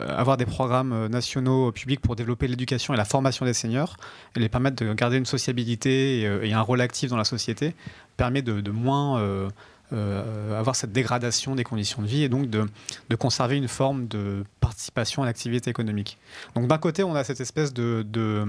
avoir 0.00 0.36
des 0.36 0.46
programmes 0.46 1.08
nationaux 1.08 1.72
publics 1.72 2.00
pour 2.00 2.14
développer 2.14 2.46
l'éducation 2.46 2.94
et 2.94 2.96
la 2.96 3.04
formation 3.04 3.44
des 3.46 3.54
seniors, 3.54 3.96
et 4.36 4.40
les 4.40 4.48
permettre 4.48 4.84
de 4.84 4.92
garder 4.92 5.16
une 5.16 5.26
sociabilité 5.26 6.20
et, 6.20 6.52
un 6.52 6.60
rôle 6.60 6.80
actif 6.80 7.10
dans 7.10 7.16
la 7.16 7.24
société, 7.24 7.74
permet 8.16 8.42
de, 8.42 8.70
moins 8.70 9.48
euh, 9.92 10.58
avoir 10.58 10.76
cette 10.76 10.92
dégradation 10.92 11.54
des 11.54 11.64
conditions 11.64 12.02
de 12.02 12.06
vie 12.06 12.22
et 12.22 12.28
donc 12.28 12.48
de, 12.48 12.66
de 13.10 13.16
conserver 13.16 13.56
une 13.56 13.68
forme 13.68 14.08
de 14.08 14.44
participation 14.60 15.22
à 15.22 15.26
l'activité 15.26 15.70
économique. 15.70 16.18
Donc 16.54 16.68
d'un 16.68 16.78
côté, 16.78 17.04
on 17.04 17.14
a 17.14 17.22
cette 17.22 17.40
espèce 17.40 17.72
de, 17.74 18.04
de, 18.08 18.46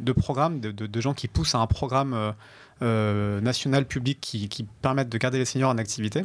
de 0.00 0.12
programme, 0.12 0.60
de, 0.60 1.00
gens 1.00 1.14
qui 1.14 1.26
poussent 1.28 1.54
à 1.54 1.58
un 1.58 1.66
programme 1.66 2.34
euh, 2.82 2.92
euh, 2.92 3.40
national 3.40 3.84
public 3.86 4.18
qui, 4.20 4.48
qui 4.48 4.64
permettent 4.64 5.08
de 5.08 5.16
garder 5.18 5.38
les 5.38 5.44
seniors 5.44 5.70
en 5.70 5.78
activité. 5.78 6.24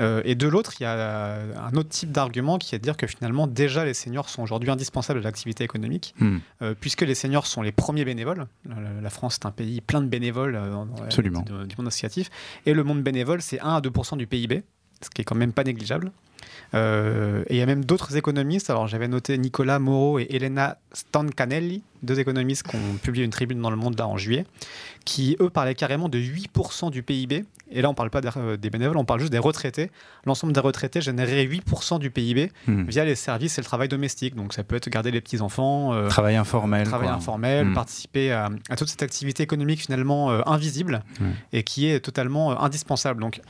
Euh, 0.00 0.20
et 0.24 0.34
de 0.34 0.48
l'autre, 0.48 0.72
il 0.80 0.82
y 0.82 0.86
a 0.86 1.38
un 1.66 1.72
autre 1.76 1.88
type 1.88 2.10
d'argument 2.12 2.58
qui 2.58 2.74
est 2.74 2.78
de 2.78 2.82
dire 2.84 2.96
que 2.96 3.06
finalement, 3.06 3.46
déjà, 3.46 3.84
les 3.84 3.94
seniors 3.94 4.28
sont 4.28 4.42
aujourd'hui 4.42 4.70
indispensables 4.70 5.20
à 5.20 5.22
l'activité 5.22 5.64
économique, 5.64 6.14
Hmm. 6.18 6.38
euh, 6.62 6.74
puisque 6.78 7.02
les 7.02 7.14
seniors 7.14 7.46
sont 7.46 7.62
les 7.62 7.72
premiers 7.72 8.04
bénévoles. 8.04 8.46
La, 9.02 9.10
France 9.10 9.36
est 9.42 9.46
un 9.46 9.50
pays 9.50 9.80
plein 9.80 10.00
de 10.02 10.06
bénévoles 10.08 10.56
euh, 10.56 10.84
Absolument. 11.04 11.40
du- 11.42 11.66
du 11.68 11.76
monde 11.76 11.86
associatif. 11.88 12.30
Et 12.66 12.74
le 12.74 12.82
monde 12.84 13.02
bénévole, 13.02 13.40
c'est 13.42 13.60
1 13.60 13.76
à 13.76 13.80
2% 13.80 14.16
du 14.16 14.26
PIB, 14.26 14.62
ce 15.02 15.10
qui 15.10 15.22
est 15.22 15.24
quand 15.24 15.34
même 15.36 15.52
pas 15.52 15.64
négligeable. 15.64 16.10
Euh, 16.74 17.42
et 17.48 17.54
il 17.54 17.58
y 17.58 17.62
a 17.62 17.66
même 17.66 17.84
d'autres 17.84 18.16
économistes. 18.16 18.70
Alors 18.70 18.86
j'avais 18.86 19.08
noté 19.08 19.36
Nicolas 19.38 19.78
Moreau 19.78 20.18
et 20.18 20.26
Elena 20.30 20.78
Stancanelli, 20.92 21.82
deux 22.02 22.18
économistes 22.18 22.64
qui 22.64 22.76
ont 22.76 22.96
publié 23.02 23.24
une 23.24 23.30
tribune 23.30 23.60
dans 23.60 23.70
le 23.70 23.76
Monde 23.76 23.98
là 23.98 24.08
en 24.08 24.16
juillet, 24.16 24.46
qui 25.04 25.36
eux 25.40 25.50
parlaient 25.50 25.74
carrément 25.74 26.08
de 26.08 26.18
8% 26.18 26.90
du 26.90 27.02
PIB. 27.02 27.44
Et 27.74 27.82
là 27.82 27.88
on 27.90 27.94
parle 27.94 28.10
pas 28.10 28.20
des, 28.20 28.28
euh, 28.36 28.56
des 28.56 28.70
bénévoles, 28.70 28.96
on 28.96 29.04
parle 29.04 29.20
juste 29.20 29.32
des 29.32 29.38
retraités. 29.38 29.90
L'ensemble 30.24 30.52
des 30.52 30.60
retraités 30.60 31.00
générait 31.00 31.44
8% 31.44 31.98
du 31.98 32.10
PIB 32.10 32.50
Hmm. 32.66 32.84
via 32.88 33.04
les 33.04 33.14
services 33.14 33.58
et 33.58 33.60
le 33.60 33.64
travail 33.64 33.88
domestique. 33.88 34.34
Donc 34.34 34.52
ça 34.52 34.62
peut 34.64 34.76
être 34.76 34.88
garder 34.88 35.10
les 35.10 35.20
petits 35.20 35.40
enfants. 35.40 35.92
euh, 35.94 36.08
Travail 36.08 36.36
informel. 36.36 36.86
travail 36.86 37.08
quoi. 37.08 37.16
informel, 37.16 37.66
Mm. 37.66 37.74
participer 37.74 38.32
à, 38.32 38.48
à 38.70 38.76
toute 38.76 38.88
cette 38.88 39.02
activité 39.02 39.42
économique 39.42 39.80
finalement 39.80 40.30
euh, 40.30 40.40
invisible 40.46 41.02
et 41.52 41.62
qui 41.62 41.86
est 41.86 42.00
totalement 42.00 42.52
euh, 42.52 42.54
indispensable. 42.58 43.20
Donc 43.20 43.40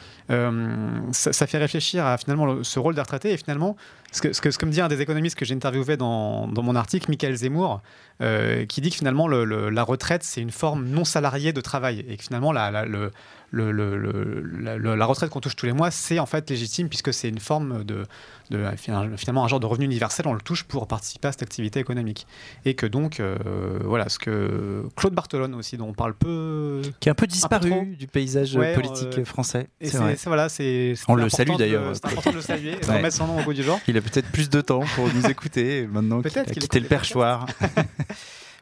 ça, 1.13 1.33
ça 1.33 1.47
fait 1.47 1.59
réfléchir 1.59 2.05
à 2.07 2.17
finalement 2.19 2.47
le- 2.47 2.65
ce 2.65 2.79
rôle 2.79 2.95
des 2.95 3.01
retraités 3.01 3.33
et 3.33 3.37
finalement 3.37 3.77
ce 4.13 4.23
que, 4.23 4.33
ce 4.33 4.41
que, 4.41 4.51
ce 4.51 4.59
que 4.59 4.67
me 4.67 4.71
dit 4.71 4.81
un 4.81 4.89
des 4.89 5.01
économistes 5.01 5.37
que 5.37 5.45
j'ai 5.45 5.55
interviewé 5.55 5.97
dans, 5.97 6.47
dans 6.49 6.63
mon 6.63 6.77
article, 6.77 7.11
Michael 7.11 7.35
Zemmour, 7.35 7.81
euh, 8.21 8.65
qui 8.67 8.81
dit 8.81 8.91
que 8.91 8.97
finalement 8.97 9.27
le- 9.27 9.45
le- 9.45 9.71
la 9.71 9.83
retraite 9.83 10.23
c'est 10.23 10.41
une 10.41 10.51
forme 10.53 10.87
non 10.87 11.05
salariée 11.05 11.53
de 11.53 11.61
travail 11.61 12.05
et 12.09 12.17
que 12.17 12.23
finalement 12.23 12.53
la, 12.53 12.71
la, 12.71 12.85
le- 12.85 13.11
le- 13.51 13.71
le- 13.73 13.97
le- 13.97 14.79
la, 14.79 14.97
la 14.97 15.07
retraite 15.07 15.29
qu'on 15.31 15.41
touche 15.41 15.57
tous 15.57 15.67
les 15.67 15.73
mois, 15.73 15.91
c'est 15.91 16.19
en 16.19 16.27
fait 16.27 16.49
légitime 16.49 16.89
puisque 16.89 17.13
c'est 17.13 17.29
une 17.29 17.39
forme 17.41 17.85
de, 17.85 18.07
de 18.51 18.65
finalement 18.77 19.45
un 19.45 19.49
genre 19.49 19.61
de 19.61 19.67
revenu 19.67 19.85
universel, 19.85 20.27
on 20.27 20.33
le 20.33 20.41
touche 20.41 20.65
pour 20.65 20.87
participer 20.87 21.29
à 21.29 21.33
cette 21.33 21.43
activité 21.43 21.79
économique. 21.81 22.27
Et 22.65 22.73
que 22.75 22.87
donc, 22.87 23.21
euh, 23.21 23.37
voilà, 23.85 24.09
ce 24.09 24.19
que 24.19 24.85
Claude 24.97 25.13
Barthelone 25.15 25.55
aussi, 25.55 25.77
dont 25.77 25.89
on 25.89 25.93
parle 25.93 26.15
peu. 26.15 26.81
Qui 27.01 27.09
est 27.09 27.13
un 27.13 27.15
peu 27.15 27.27
disparu 27.27 27.95
du 27.99 28.07
paysage 28.07 28.55
Ouais, 28.57 28.73
politique 28.75 29.19
euh, 29.19 29.25
français. 29.27 29.69
Et 29.83 29.89
C'est 29.89 29.99
voilà, 30.27 30.49
c'est. 30.49 30.95
On 31.09 31.15
le 31.15 31.29
salue 31.29 31.57
d'ailleurs. 31.59 31.95
C'est 31.95 32.07
important 32.07 32.31
de 32.31 32.37
le 32.37 32.43
saluer 32.43 32.73
et 32.73 32.77
de 32.81 32.87
Ouais. 32.87 32.97
remettre 32.99 33.17
son 33.17 33.27
nom 33.27 33.39
au 33.39 33.43
goût 33.43 33.53
du. 33.55 33.63
Il 33.87 33.97
a 33.99 34.01
peut-être 34.03 34.29
plus 34.31 34.51
de 34.51 34.61
temps 34.61 34.83
pour 34.95 35.09
nous 35.13 35.27
écouter 35.31 35.87
maintenant 35.91 36.21
qu'il 36.23 36.39
a 36.39 36.45
qu'il 36.53 36.63
quitté 36.63 36.81
le 36.81 36.87
perchoir. 36.89 37.47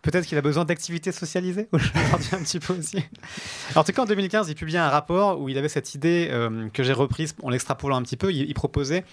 Peut-être 0.02 0.24
qu'il 0.24 0.38
a 0.38 0.40
besoin 0.40 0.64
d'activités 0.64 1.12
socialisées. 1.12 1.68
Aujourd'hui, 1.72 2.28
un 2.32 2.38
petit 2.38 2.58
peu 2.58 2.72
aussi. 2.72 2.96
Alors, 3.70 3.82
en 3.82 3.84
tout 3.84 3.92
cas, 3.92 4.00
en 4.02 4.06
2015, 4.06 4.48
il 4.48 4.54
publiait 4.54 4.78
un 4.78 4.88
rapport 4.88 5.38
où 5.38 5.50
il 5.50 5.58
avait 5.58 5.68
cette 5.68 5.94
idée 5.94 6.28
euh, 6.30 6.68
que 6.72 6.82
j'ai 6.82 6.94
reprise 6.94 7.34
en 7.42 7.50
l'extrapolant 7.50 7.96
un 7.96 8.02
petit 8.02 8.16
peu. 8.16 8.32
Il, 8.32 8.48
il 8.48 8.54
proposait 8.54 9.04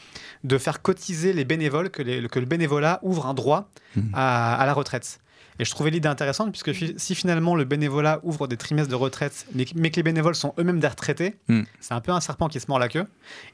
de 0.46 0.58
faire 0.58 0.82
cotiser 0.82 1.34
les 1.34 1.44
bénévoles, 1.44 1.90
que, 1.90 2.02
les- 2.02 2.26
que 2.30 2.40
le 2.40 2.46
bénévolat 2.46 3.00
ouvre 3.04 3.26
un 3.28 3.34
droit 3.34 3.70
à, 4.14 4.56
à 4.56 4.66
la 4.66 4.74
retraite. 4.74 5.20
Et 5.60 5.66
je 5.66 5.72
trouvais 5.72 5.90
l'idée 5.90 6.08
intéressante 6.08 6.52
puisque 6.52 6.72
fi- 6.74 6.94
si 6.98 7.16
finalement 7.16 7.56
le 7.56 7.64
bénévolat 7.64 8.20
ouvre 8.24 8.48
des 8.48 8.58
trimestres 8.58 8.90
de 8.92 8.96
retraite, 8.96 9.46
mais, 9.56 9.66
que- 9.66 9.72
mais 9.76 9.90
que 9.90 9.96
les 9.96 10.04
bénévoles 10.04 10.36
sont 10.36 10.54
eux-mêmes 10.60 10.80
des 10.80 10.88
retraités, 10.88 11.36
Mhm. 11.48 11.66
c'est 11.80 11.94
un 11.94 12.02
peu 12.02 12.12
un 12.12 12.20
serpent 12.22 12.48
qui 12.48 12.60
se 12.60 12.66
mord 12.70 12.80
la 12.80 12.90
queue. 12.90 13.06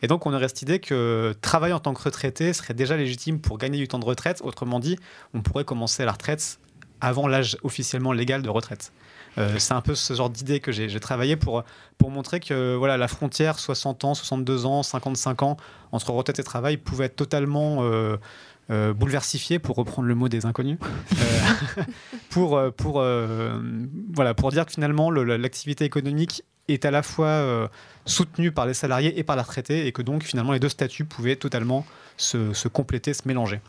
Et 0.02 0.08
donc, 0.08 0.26
on 0.26 0.34
aurait 0.34 0.48
cette 0.50 0.62
idée 0.64 0.80
que 0.80 1.34
travailler 1.42 1.74
en 1.74 1.80
tant 1.80 1.94
que 1.94 2.02
retraité 2.04 2.52
serait 2.54 2.74
déjà 2.74 2.98
légitime 2.98 3.40
pour 3.40 3.58
gagner 3.58 3.78
du 3.78 3.88
temps 3.88 4.00
de 4.00 4.06
retraite. 4.06 4.42
Autrement 4.44 4.80
dit, 4.80 4.98
on 5.34 5.42
pourrait 5.42 5.64
commencer 5.66 6.04
la 6.06 6.12
retraite 6.12 6.60
avant 7.02 7.28
l'âge 7.28 7.58
officiellement 7.64 8.12
légal 8.14 8.42
de 8.42 8.50
retraite. 8.50 8.92
Euh, 9.40 9.56
c'est 9.58 9.74
un 9.74 9.82
peu 9.82 9.96
ce 9.96 10.14
genre 10.14 10.30
d'idée 10.30 10.60
que 10.60 10.72
j'ai 10.72 10.90
j'ai 10.90 11.00
travaillé 11.00 11.36
pour, 11.36 11.64
pour 11.98 12.12
montrer 12.12 12.40
que 12.40 12.76
voilà, 12.76 12.98
la 12.98 13.08
frontière 13.08 13.58
60 13.58 14.04
ans, 14.06 14.14
62 14.14 14.68
ans, 14.68 14.84
55 14.84 15.42
ans 15.42 15.58
entre 15.92 16.12
retraite 16.12 16.38
et 16.38 16.44
travail 16.44 16.78
pouvait 16.78 17.06
être 17.06 17.16
totalement 17.16 17.80
euh, 17.82 18.18
euh, 18.72 18.94
bouleversifiée, 18.94 19.60
pour 19.60 19.76
reprendre 19.76 20.08
le 20.08 20.16
mot 20.16 20.30
des 20.30 20.46
inconnus, 20.46 20.78
euh, 20.82 21.84
pour, 22.30 22.58
euh, 22.58 22.72
pour, 22.72 23.00
euh, 23.02 23.60
voilà, 24.14 24.34
pour 24.34 24.52
dire 24.52 24.66
que 24.66 24.72
finalement 24.72 25.10
le- 25.12 25.24
la- 25.24 25.38
l'activité 25.38 25.86
économique 25.86 26.44
est 26.70 26.86
à 26.86 26.92
la 26.92 27.04
fois 27.04 27.70
soutenue 28.06 28.54
par 28.54 28.66
les 28.66 28.74
salariés 28.74 29.20
et 29.20 29.24
par 29.24 29.36
la 29.36 29.44
retraité 29.44 29.86
et 29.86 29.92
que 29.92 30.02
donc 30.02 30.24
finalement 30.24 30.54
les 30.54 30.60
deux 30.60 30.70
statuts 30.70 31.04
pouvaient 31.04 31.36
totalement 31.36 31.86
se, 32.16 32.54
se 32.54 32.70
compléter, 32.70 33.14
se 33.14 33.24
mélanger. 33.28 33.60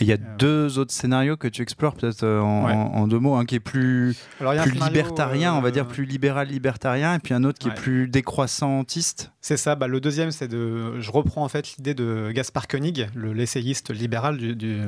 Il 0.00 0.06
y 0.06 0.12
a 0.12 0.16
deux 0.16 0.78
autres 0.78 0.92
scénarios 0.92 1.36
que 1.36 1.48
tu 1.48 1.62
explores 1.62 1.94
peut-être 1.94 2.22
euh, 2.22 2.40
en, 2.40 2.64
Ouais. 2.66 2.72
en- 2.72 2.92
en 2.94 3.06
deux 3.08 3.18
mots. 3.18 3.34
Un 3.36 3.44
qui 3.44 3.56
est 3.56 3.60
plus, 3.60 4.16
Alors, 4.40 4.52
scénario, 4.52 4.84
libertarien, 4.84 5.54
on 5.54 5.60
va 5.60 5.68
euh, 5.68 5.70
dire 5.70 5.86
plus 5.86 6.04
libéral-libertarien, 6.04 7.14
et 7.14 7.18
puis 7.18 7.34
un 7.34 7.44
autre 7.44 7.58
qui 7.58 7.68
Ouais. 7.68 7.74
est 7.74 7.76
plus 7.80 8.08
décroissantiste. 8.08 9.32
C'est 9.40 9.56
ça. 9.56 9.74
Bah, 9.74 9.86
le 9.88 10.00
deuxième, 10.00 10.30
c'est 10.30 10.48
de. 10.48 11.00
Je 11.00 11.10
reprends 11.10 11.44
en 11.44 11.48
fait 11.48 11.76
l'idée 11.76 11.94
de 11.94 12.30
Gaspard 12.32 12.68
Koenig, 12.68 13.08
le 13.14 13.32
l'essayiste 13.32 13.90
libéral, 13.92 14.36
du, 14.38 14.54
du- 14.56 14.80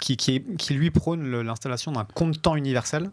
qui, 0.00 0.16
qui, 0.16 0.74
lui 0.74 0.90
prône 0.90 1.28
le- 1.30 1.42
l'installation 1.42 1.92
d'un 1.92 2.04
compte 2.04 2.40
temps 2.42 2.56
universel. 2.56 3.10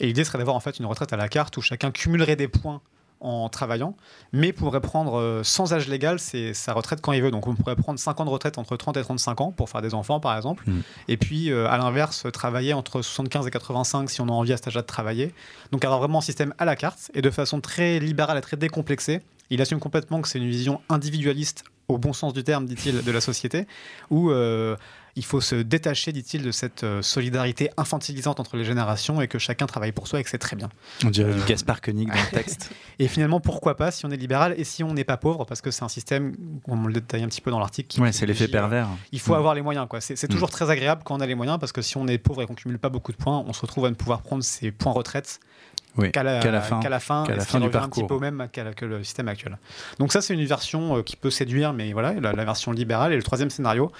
Et 0.00 0.06
l'idée 0.06 0.24
serait 0.24 0.38
d'avoir 0.38 0.56
en 0.56 0.60
fait 0.60 0.78
une 0.78 0.86
retraite 0.86 1.12
à 1.12 1.16
la 1.16 1.28
carte 1.28 1.56
où 1.56 1.62
chacun 1.62 1.90
cumulerait 1.90 2.36
des 2.36 2.48
points 2.48 2.80
en 3.26 3.48
travaillant, 3.48 3.94
mais 4.32 4.52
pourrait 4.52 4.80
prendre 4.80 5.18
euh, 5.18 5.42
sans 5.42 5.72
âge 5.72 5.88
légal 5.88 6.18
c'est 6.18 6.54
sa 6.54 6.72
retraite 6.72 7.00
quand 7.00 7.12
il 7.12 7.22
veut. 7.22 7.30
Donc 7.30 7.46
on 7.46 7.54
pourrait 7.54 7.76
prendre 7.76 7.98
5 7.98 8.20
ans 8.20 8.24
de 8.24 8.30
retraite 8.30 8.58
entre 8.58 8.76
30 8.76 8.96
et 8.96 9.02
35 9.02 9.40
ans 9.40 9.52
pour 9.52 9.68
faire 9.68 9.82
des 9.82 9.94
enfants 9.94 10.20
par 10.20 10.36
exemple. 10.36 10.64
Mm. 10.66 10.80
Et 11.08 11.16
puis 11.16 11.50
euh, 11.50 11.68
à 11.68 11.76
l'inverse, 11.76 12.26
travailler 12.32 12.72
entre 12.72 13.02
75 13.02 13.46
et 13.46 13.50
85 13.50 14.08
si 14.08 14.20
on 14.20 14.28
a 14.28 14.32
envie 14.32 14.52
à 14.52 14.56
cet 14.56 14.68
âge-là 14.68 14.82
de 14.82 14.86
travailler. 14.86 15.34
Donc 15.72 15.84
avoir 15.84 16.00
vraiment 16.00 16.18
un 16.18 16.22
système 16.22 16.54
à 16.58 16.64
la 16.64 16.76
carte 16.76 17.10
et 17.14 17.22
de 17.22 17.30
façon 17.30 17.60
très 17.60 17.98
libérale 17.98 18.38
et 18.38 18.42
très 18.42 18.56
décomplexée. 18.56 19.22
Il 19.50 19.60
assume 19.60 19.78
complètement 19.78 20.20
que 20.22 20.28
c'est 20.28 20.38
une 20.38 20.48
vision 20.48 20.80
individualiste 20.88 21.64
au 21.88 21.98
bon 21.98 22.12
sens 22.12 22.32
du 22.32 22.42
terme, 22.42 22.66
dit-il, 22.66 23.02
de 23.02 23.12
la 23.12 23.20
société, 23.20 23.66
où 24.10 24.30
euh, 24.30 24.76
il 25.16 25.24
faut 25.24 25.40
se 25.40 25.54
détacher, 25.56 26.12
dit-il, 26.12 26.42
de 26.42 26.50
cette 26.52 26.84
euh, 26.84 27.00
solidarité 27.02 27.70
infantilisante 27.78 28.38
entre 28.38 28.56
les 28.56 28.64
générations 28.64 29.20
et 29.22 29.28
que 29.28 29.38
chacun 29.38 29.66
travaille 29.66 29.92
pour 29.92 30.06
soi 30.08 30.20
et 30.20 30.24
que 30.24 30.28
c'est 30.30 30.38
très 30.38 30.56
bien. 30.56 30.68
On 31.04 31.10
dirait 31.10 31.32
du 31.32 31.40
Euh, 31.40 31.46
Gaspard 31.46 31.80
Koenig 31.80 32.08
dans 32.08 32.14
le 32.14 32.30
texte. 32.32 32.70
Et 32.98 33.08
finalement, 33.08 33.40
pourquoi 33.40 33.76
pas 33.76 33.90
si 33.90 34.04
on 34.06 34.10
est 34.10 34.16
libéral 34.16 34.54
et 34.58 34.64
si 34.64 34.84
on 34.84 34.92
n'est 34.92 35.04
pas 35.04 35.16
pauvre, 35.16 35.44
parce 35.46 35.60
que 35.62 35.70
c'est 35.70 35.84
un 35.84 35.88
système, 35.88 36.34
on 36.68 36.84
le 36.86 36.92
détaille 36.92 37.22
un 37.22 37.28
petit 37.28 37.40
peu 37.40 37.50
dans 37.50 37.58
l'article, 37.60 37.88
qui 37.88 38.00
ouais, 38.00 38.12
c'est 38.12 38.26
l'effet 38.26 38.44
euh, 38.44 38.48
pervers. 38.48 38.88
Il 39.12 39.20
faut 39.20 39.32
Mm. 39.32 39.36
avoir 39.38 39.54
les 39.54 39.62
moyens. 39.62 39.86
quoi. 39.88 40.00
C'est 40.00 40.16
c'est 40.16 40.28
Mm. 40.30 40.34
toujours 40.34 40.50
très 40.50 40.68
agréable 40.70 41.02
quand 41.04 41.16
on 41.16 41.20
a 41.20 41.26
les 41.26 41.34
moyens, 41.34 41.58
parce 41.58 41.72
que 41.72 41.80
si 41.82 41.96
on 41.96 42.06
est 42.08 42.18
pauvre 42.18 42.42
et 42.42 42.46
qu'on 42.46 42.54
cumule 42.54 42.78
pas 42.78 42.88
beaucoup 42.90 43.12
de 43.12 43.16
points, 43.16 43.42
on 43.46 43.52
se 43.52 43.60
retrouve 43.62 43.86
à 43.86 43.90
ne 43.90 43.94
pouvoir 43.94 44.20
prendre 44.22 44.44
ses 44.44 44.70
points 44.70 44.92
retraite 44.92 45.40
qu'à 46.12 46.22
la, 46.22 46.40
fin, 46.60 46.80
qu'à 46.80 46.88
la 46.88 47.00
fin, 47.00 47.24
la 47.26 47.40
fin 47.40 47.60
du 47.60 47.70
parcours. 47.70 48.04
un 48.04 48.06
petit 48.06 48.14
peu 48.14 48.18
même 48.18 48.48
que 48.52 48.84
le 48.84 49.04
système 49.04 49.28
actuel. 49.28 49.58
Donc 49.98 50.12
ça, 50.12 50.20
c'est 50.20 50.34
une 50.34 50.44
version 50.44 51.02
qui 51.02 51.16
peut 51.16 51.30
séduire, 51.30 51.72
mais 51.72 51.92
voilà, 51.92 52.12
la, 52.14 52.44
version 52.44 52.72
libérale. 52.72 53.12
Et 53.12 53.16
le 53.16 53.22
troisième 53.22 53.50
scénario, 53.50 53.90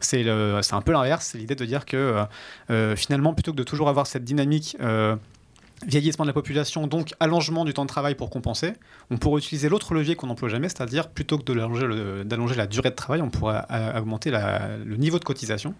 c'est 0.00 0.28
un 0.28 0.82
peu 0.84 0.92
l'inverse, 0.92 1.30
c'est 1.32 1.38
l'idée 1.38 1.54
de 1.54 1.64
dire 1.64 1.84
que 1.84 2.24
finalement, 2.96 3.34
plutôt 3.34 3.52
que 3.52 3.56
de 3.56 3.64
toujours 3.64 3.88
avoir 3.88 4.06
cette 4.06 4.24
dynamique 4.24 4.76
vieillissement 5.84 6.24
de 6.24 6.30
la 6.30 6.34
population, 6.34 6.86
donc 6.86 7.14
allongement 7.20 7.64
du 7.64 7.74
temps 7.74 7.84
de 7.84 7.88
travail 7.88 8.14
pour 8.14 8.30
compenser. 8.30 8.72
On 9.10 9.18
pourrait 9.18 9.38
utiliser 9.38 9.68
l'autre 9.68 9.92
levier 9.94 10.16
qu'on 10.16 10.28
n'emploie 10.28 10.48
jamais, 10.48 10.68
c'est-à-dire 10.68 11.08
plutôt 11.08 11.38
que 11.38 12.22
d'allonger 12.22 12.54
la 12.54 12.66
durée 12.66 12.90
de 12.90 12.94
travail, 12.94 13.20
on 13.20 13.30
pourrait 13.30 13.62
augmenter 13.96 14.30
le 14.30 14.96
niveau 14.96 15.18
de 15.18 15.24
cotisation. 15.24 15.74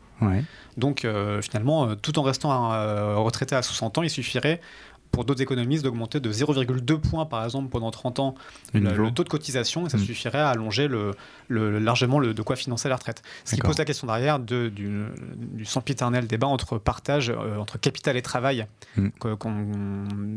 Donc 0.76 1.04
euh, 1.04 1.40
finalement, 1.40 1.88
euh, 1.88 1.95
tout 1.95 2.18
en 2.18 2.23
restant 2.23 2.73
euh, 2.73 3.16
retraité 3.16 3.54
à 3.54 3.62
60 3.62 3.99
ans, 3.99 4.02
il 4.02 4.11
suffirait 4.11 4.61
pour 5.10 5.25
d'autres 5.25 5.42
économistes 5.42 5.84
d'augmenter 5.84 6.20
de 6.20 6.32
0,2 6.32 6.98
points, 6.98 7.26
par 7.26 7.44
exemple, 7.44 7.68
pendant 7.68 7.90
30 7.90 8.20
ans, 8.20 8.34
le, 8.75 9.10
taux 9.10 9.25
de 9.25 9.28
cotisation, 9.28 9.86
et 9.86 9.90
ça 9.90 9.96
mm. 9.96 10.00
suffirait 10.00 10.38
à 10.38 10.50
allonger 10.50 10.88
le, 10.88 11.14
largement 11.48 12.18
le, 12.18 12.34
de 12.34 12.42
quoi 12.42 12.56
financer 12.56 12.88
la 12.88 12.96
retraite. 12.96 13.22
Ce 13.44 13.54
qui 13.54 13.60
pose 13.60 13.78
la 13.78 13.84
question 13.84 14.06
derrière 14.06 14.38
de, 14.38 14.68
du, 14.68 15.04
du 15.36 15.64
sempiternel 15.64 16.26
débat 16.26 16.46
entre 16.46 16.78
partage, 16.78 17.30
euh, 17.30 17.56
entre 17.56 17.78
capital 17.78 18.16
et 18.16 18.22
travail 18.22 18.66
mm. 18.96 19.08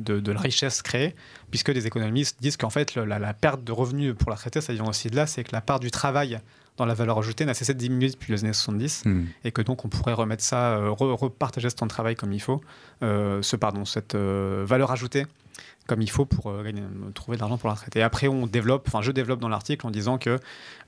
de, 0.04 0.32
la 0.32 0.40
richesse 0.40 0.82
créée, 0.82 1.16
puisque 1.50 1.72
des 1.72 1.88
économistes 1.88 2.38
disent 2.42 2.58
qu'en 2.58 2.70
fait, 2.70 2.96
la, 2.96 3.20
la, 3.20 3.34
perte 3.34 3.64
de 3.64 3.72
revenus 3.72 4.16
pour 4.18 4.30
la 4.30 4.36
retraite, 4.36 4.62
ça 4.62 4.74
vient 4.74 4.88
aussi 4.88 5.10
de 5.10 5.16
là, 5.16 5.28
c'est 5.28 5.44
que 5.44 5.52
la 5.52 5.62
part 5.62 5.80
du 5.80 5.92
travail 5.92 6.40
dans 6.80 6.86
la 6.86 6.94
valeur 6.94 7.20
ajoutée 7.20 7.46
n'a 7.46 7.54
cessé 7.54 7.74
de 7.74 7.80
diminuer 7.80 8.10
depuis 8.10 8.32
les 8.32 8.44
années 8.44 8.54
70 8.54 9.04
hmm. 9.06 9.26
et 9.44 9.52
que 9.52 9.62
donc 9.62 9.86
on 9.86 9.90
pourrait 9.90 10.14
remettre 10.14 10.44
ça, 10.44 10.78
euh, 10.78 10.90
repartager 10.92 11.70
ce 11.70 11.76
temps 11.76 11.86
de 11.86 11.92
travail 11.92 12.16
comme 12.16 12.32
il 12.32 12.40
faut, 12.40 12.62
euh, 13.04 13.42
ce, 13.42 13.56
pardon, 13.56 13.86
cette 13.86 14.16
euh, 14.16 14.64
valeur 14.66 14.92
ajoutée 14.92 15.28
comme 15.90 16.02
il 16.04 16.10
faut 16.10 16.26
pour 16.26 16.52
euh, 16.52 16.72
trouver 17.16 17.36
de 17.36 17.42
l'argent 17.42 17.58
pour 17.58 17.68
la 17.68 17.74
retraite. 17.74 17.96
Et 17.96 18.04
après, 18.04 18.28
on 18.28 18.46
développe, 18.46 18.88
enfin, 18.88 19.02
je 19.02 19.12
développe 19.12 19.40
dans 19.40 19.50
l'article 19.50 19.88
en 19.88 19.92
disant 19.92 20.20
que 20.20 20.40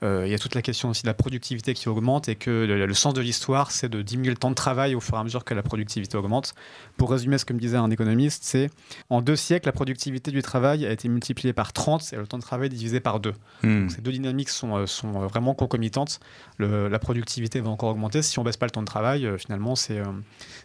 euh, 0.04 0.22
il 0.24 0.30
y 0.30 0.34
a 0.34 0.38
toute 0.38 0.54
la 0.54 0.62
question 0.62 0.90
aussi 0.90 1.02
de 1.02 1.08
la 1.08 1.14
productivité 1.14 1.74
qui 1.74 1.88
augmente 1.88 2.28
et 2.28 2.36
que 2.36 2.50
le, 2.50 2.94
sens 2.94 3.12
de 3.12 3.20
l'histoire, 3.20 3.72
c'est 3.72 3.88
de 3.88 4.00
diminuer 4.00 4.30
le 4.30 4.36
temps 4.36 4.50
de 4.50 4.54
travail 4.54 4.94
au 4.94 5.00
fur 5.00 5.16
et 5.16 5.20
à 5.20 5.24
mesure 5.24 5.44
que 5.44 5.54
la 5.54 5.64
productivité 5.64 6.16
augmente. 6.16 6.54
Pour 6.96 7.10
résumer 7.10 7.36
ce 7.38 7.44
que 7.44 7.52
me 7.52 7.58
disait 7.58 7.76
un 7.76 7.90
économiste, 7.90 8.44
c'est 8.44 8.70
en 9.10 9.22
deux 9.22 9.34
siècles, 9.34 9.66
la 9.66 9.72
productivité 9.72 10.30
du 10.30 10.40
travail 10.40 10.86
a 10.86 10.92
été 10.92 11.08
multipliée 11.08 11.52
par 11.52 11.72
30 11.72 12.12
et 12.12 12.16
le 12.16 12.28
temps 12.28 12.38
de 12.38 12.42
travail 12.42 12.68
divisé 12.68 13.00
par 13.00 13.18
deux. 13.18 13.34
Hmm. 13.64 13.88
ces 13.88 14.02
deux 14.02 14.12
dynamiques 14.12 14.50
sont, 14.50 14.76
euh, 14.76 14.86
sont 14.86 15.10
vraiment 15.26 15.54
concomitantes. 15.54 16.20
la 16.60 16.98
productivité 17.00 17.60
va 17.60 17.70
encore 17.70 17.90
augmenter. 17.90 18.22
Si 18.22 18.38
on 18.38 18.44
baisse 18.44 18.56
pas 18.56 18.66
le 18.66 18.70
temps 18.70 18.82
de 18.82 18.86
travail, 18.86 19.28
finalement, 19.36 19.74
c'est 19.74 20.00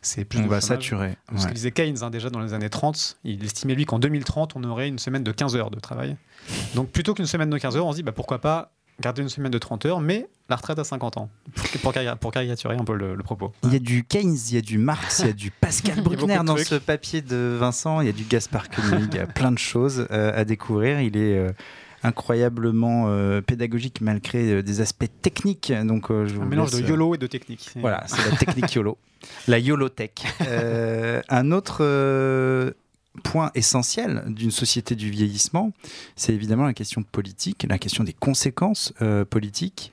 c'est 0.04 0.26
plus. 0.26 0.40
On 0.40 0.48
va 0.48 0.62
saturer. 0.62 1.18
Ce 1.36 1.48
que 1.48 1.54
disait 1.54 1.72
Keynes 1.72 1.98
hein, 2.04 2.12
déjà 2.12 2.30
dans 2.30 2.40
les 2.40 2.54
années 2.54 2.70
30, 2.70 3.18
il 3.24 3.44
estimait 3.44 3.74
lui 3.74 3.86
qu'en 3.86 3.97
2030 4.00 4.56
on 4.56 4.64
aurait 4.64 4.88
une 4.88 5.00
semaine 5.00 5.24
de 5.24 5.32
15 5.32 5.56
heures 5.56 5.72
de 5.72 5.80
travail. 5.80 6.16
Donc 6.76 6.90
plutôt 6.90 7.14
qu'une 7.14 7.26
semaine 7.26 7.50
de 7.50 7.58
15 7.58 7.78
heures, 7.78 7.86
on 7.86 7.92
se 7.92 7.98
dit 7.98 8.04
bah, 8.04 8.12
pourquoi 8.12 8.40
pas 8.40 8.72
garder 9.02 9.22
une 9.22 9.30
semaine 9.30 9.52
de 9.52 9.58
30 9.58 9.86
heures, 9.86 10.00
mais 10.00 10.28
la 10.50 10.56
retraite 10.56 10.80
à 10.80 10.84
50 10.84 11.18
ans, 11.18 11.30
pour, 11.82 11.94
pour 12.20 12.32
caricaturer 12.32 12.76
un 12.76 12.84
peu 12.84 12.96
le, 12.96 13.18
propos. 13.18 13.54
Il 13.64 13.74
y 13.74 13.76
a 13.76 13.80
du 13.80 14.04
Keynes, 14.04 14.38
il 14.50 14.56
y 14.56 14.58
a 14.58 14.62
du 14.62 14.78
Marx, 14.78 15.20
il 15.20 15.28
y 15.28 15.30
a 15.30 15.34
du 15.34 15.52
Pascal 15.52 16.02
Bruckner 16.04 16.40
dans 16.46 16.58
ce 16.58 16.76
papier 16.76 17.22
de 17.22 17.58
Vincent, 17.60 18.02
il 18.02 18.08
y 18.08 18.10
a 18.10 18.14
du 18.14 18.24
Gaspard 18.24 18.70
Koenig, 18.70 19.10
il 19.12 19.18
y 19.18 19.20
a 19.20 19.28
plein 19.28 19.52
de 19.52 19.60
choses 19.60 20.08
euh, 20.12 20.32
à 20.40 20.46
découvrir. 20.46 21.02
Il 21.02 21.18
est 21.18 21.38
euh, 21.38 21.52
incroyablement 22.04 23.06
euh, 23.08 23.42
pédagogique 23.42 24.02
malgré 24.02 24.64
des 24.64 24.82
aspects 24.82 25.10
techniques. 25.22 25.72
Donc, 25.84 26.08
je 26.10 26.40
un 26.40 26.46
mélange 26.46 26.72
de 26.72 26.80
YOLO 26.80 27.16
et 27.16 27.18
de 27.18 27.28
technique. 27.28 27.72
Voilà, 27.76 28.04
c'est 28.08 28.30
la 28.30 28.38
technique 28.38 28.74
YOLO, 28.74 28.98
la 29.48 29.60
YOLO 29.60 29.90
Tech. 29.90 30.12
un 31.30 31.52
autre 31.52 32.74
point 33.22 33.52
essentiel 33.56 34.24
d'une 34.28 34.52
société 34.52 34.96
du 34.96 35.10
vieillissement, 35.10 35.72
c'est 36.16 36.34
évidemment 36.34 36.66
la 36.66 36.74
question 36.74 37.04
politique, 37.04 37.66
la 37.68 37.78
question 37.78 38.04
des 38.04 38.14
conséquences 38.14 38.94
euh, 39.02 39.26
politiques 39.26 39.92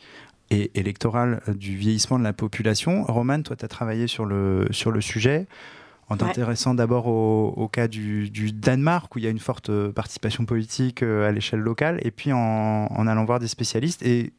et 0.50 0.70
électorales 0.74 1.42
euh, 1.48 1.54
du 1.54 1.76
vieillissement 1.76 2.18
de 2.18 2.24
la 2.24 2.32
population. 2.32 3.04
Romane, 3.04 3.42
toi, 3.42 3.56
tu 3.56 3.64
as 3.64 3.68
travaillé 3.68 4.06
sur 4.06 4.24
le, 4.24 4.66
sur 4.70 4.90
le 4.90 5.00
sujet. 5.00 5.46
En 6.10 6.18
t'intéressant 6.18 6.74
d'abord 6.74 7.06
au, 7.06 7.66
cas 7.68 7.88
du, 7.88 8.30
Danemark, 8.52 9.16
où 9.16 9.18
il 9.18 9.24
y 9.24 9.26
a 9.26 9.30
une 9.30 9.38
forte 9.38 9.70
euh, 9.70 9.90
participation 9.90 10.44
politique 10.44 11.02
à 11.02 11.32
l'échelle 11.32 11.60
locale, 11.60 11.98
et 12.02 12.10
puis 12.10 12.30
en, 12.30 13.06
allant 13.06 13.24
voir 13.24 13.38
des 13.38 13.48
spécialistes. 13.48 14.02
Et, 14.02 14.34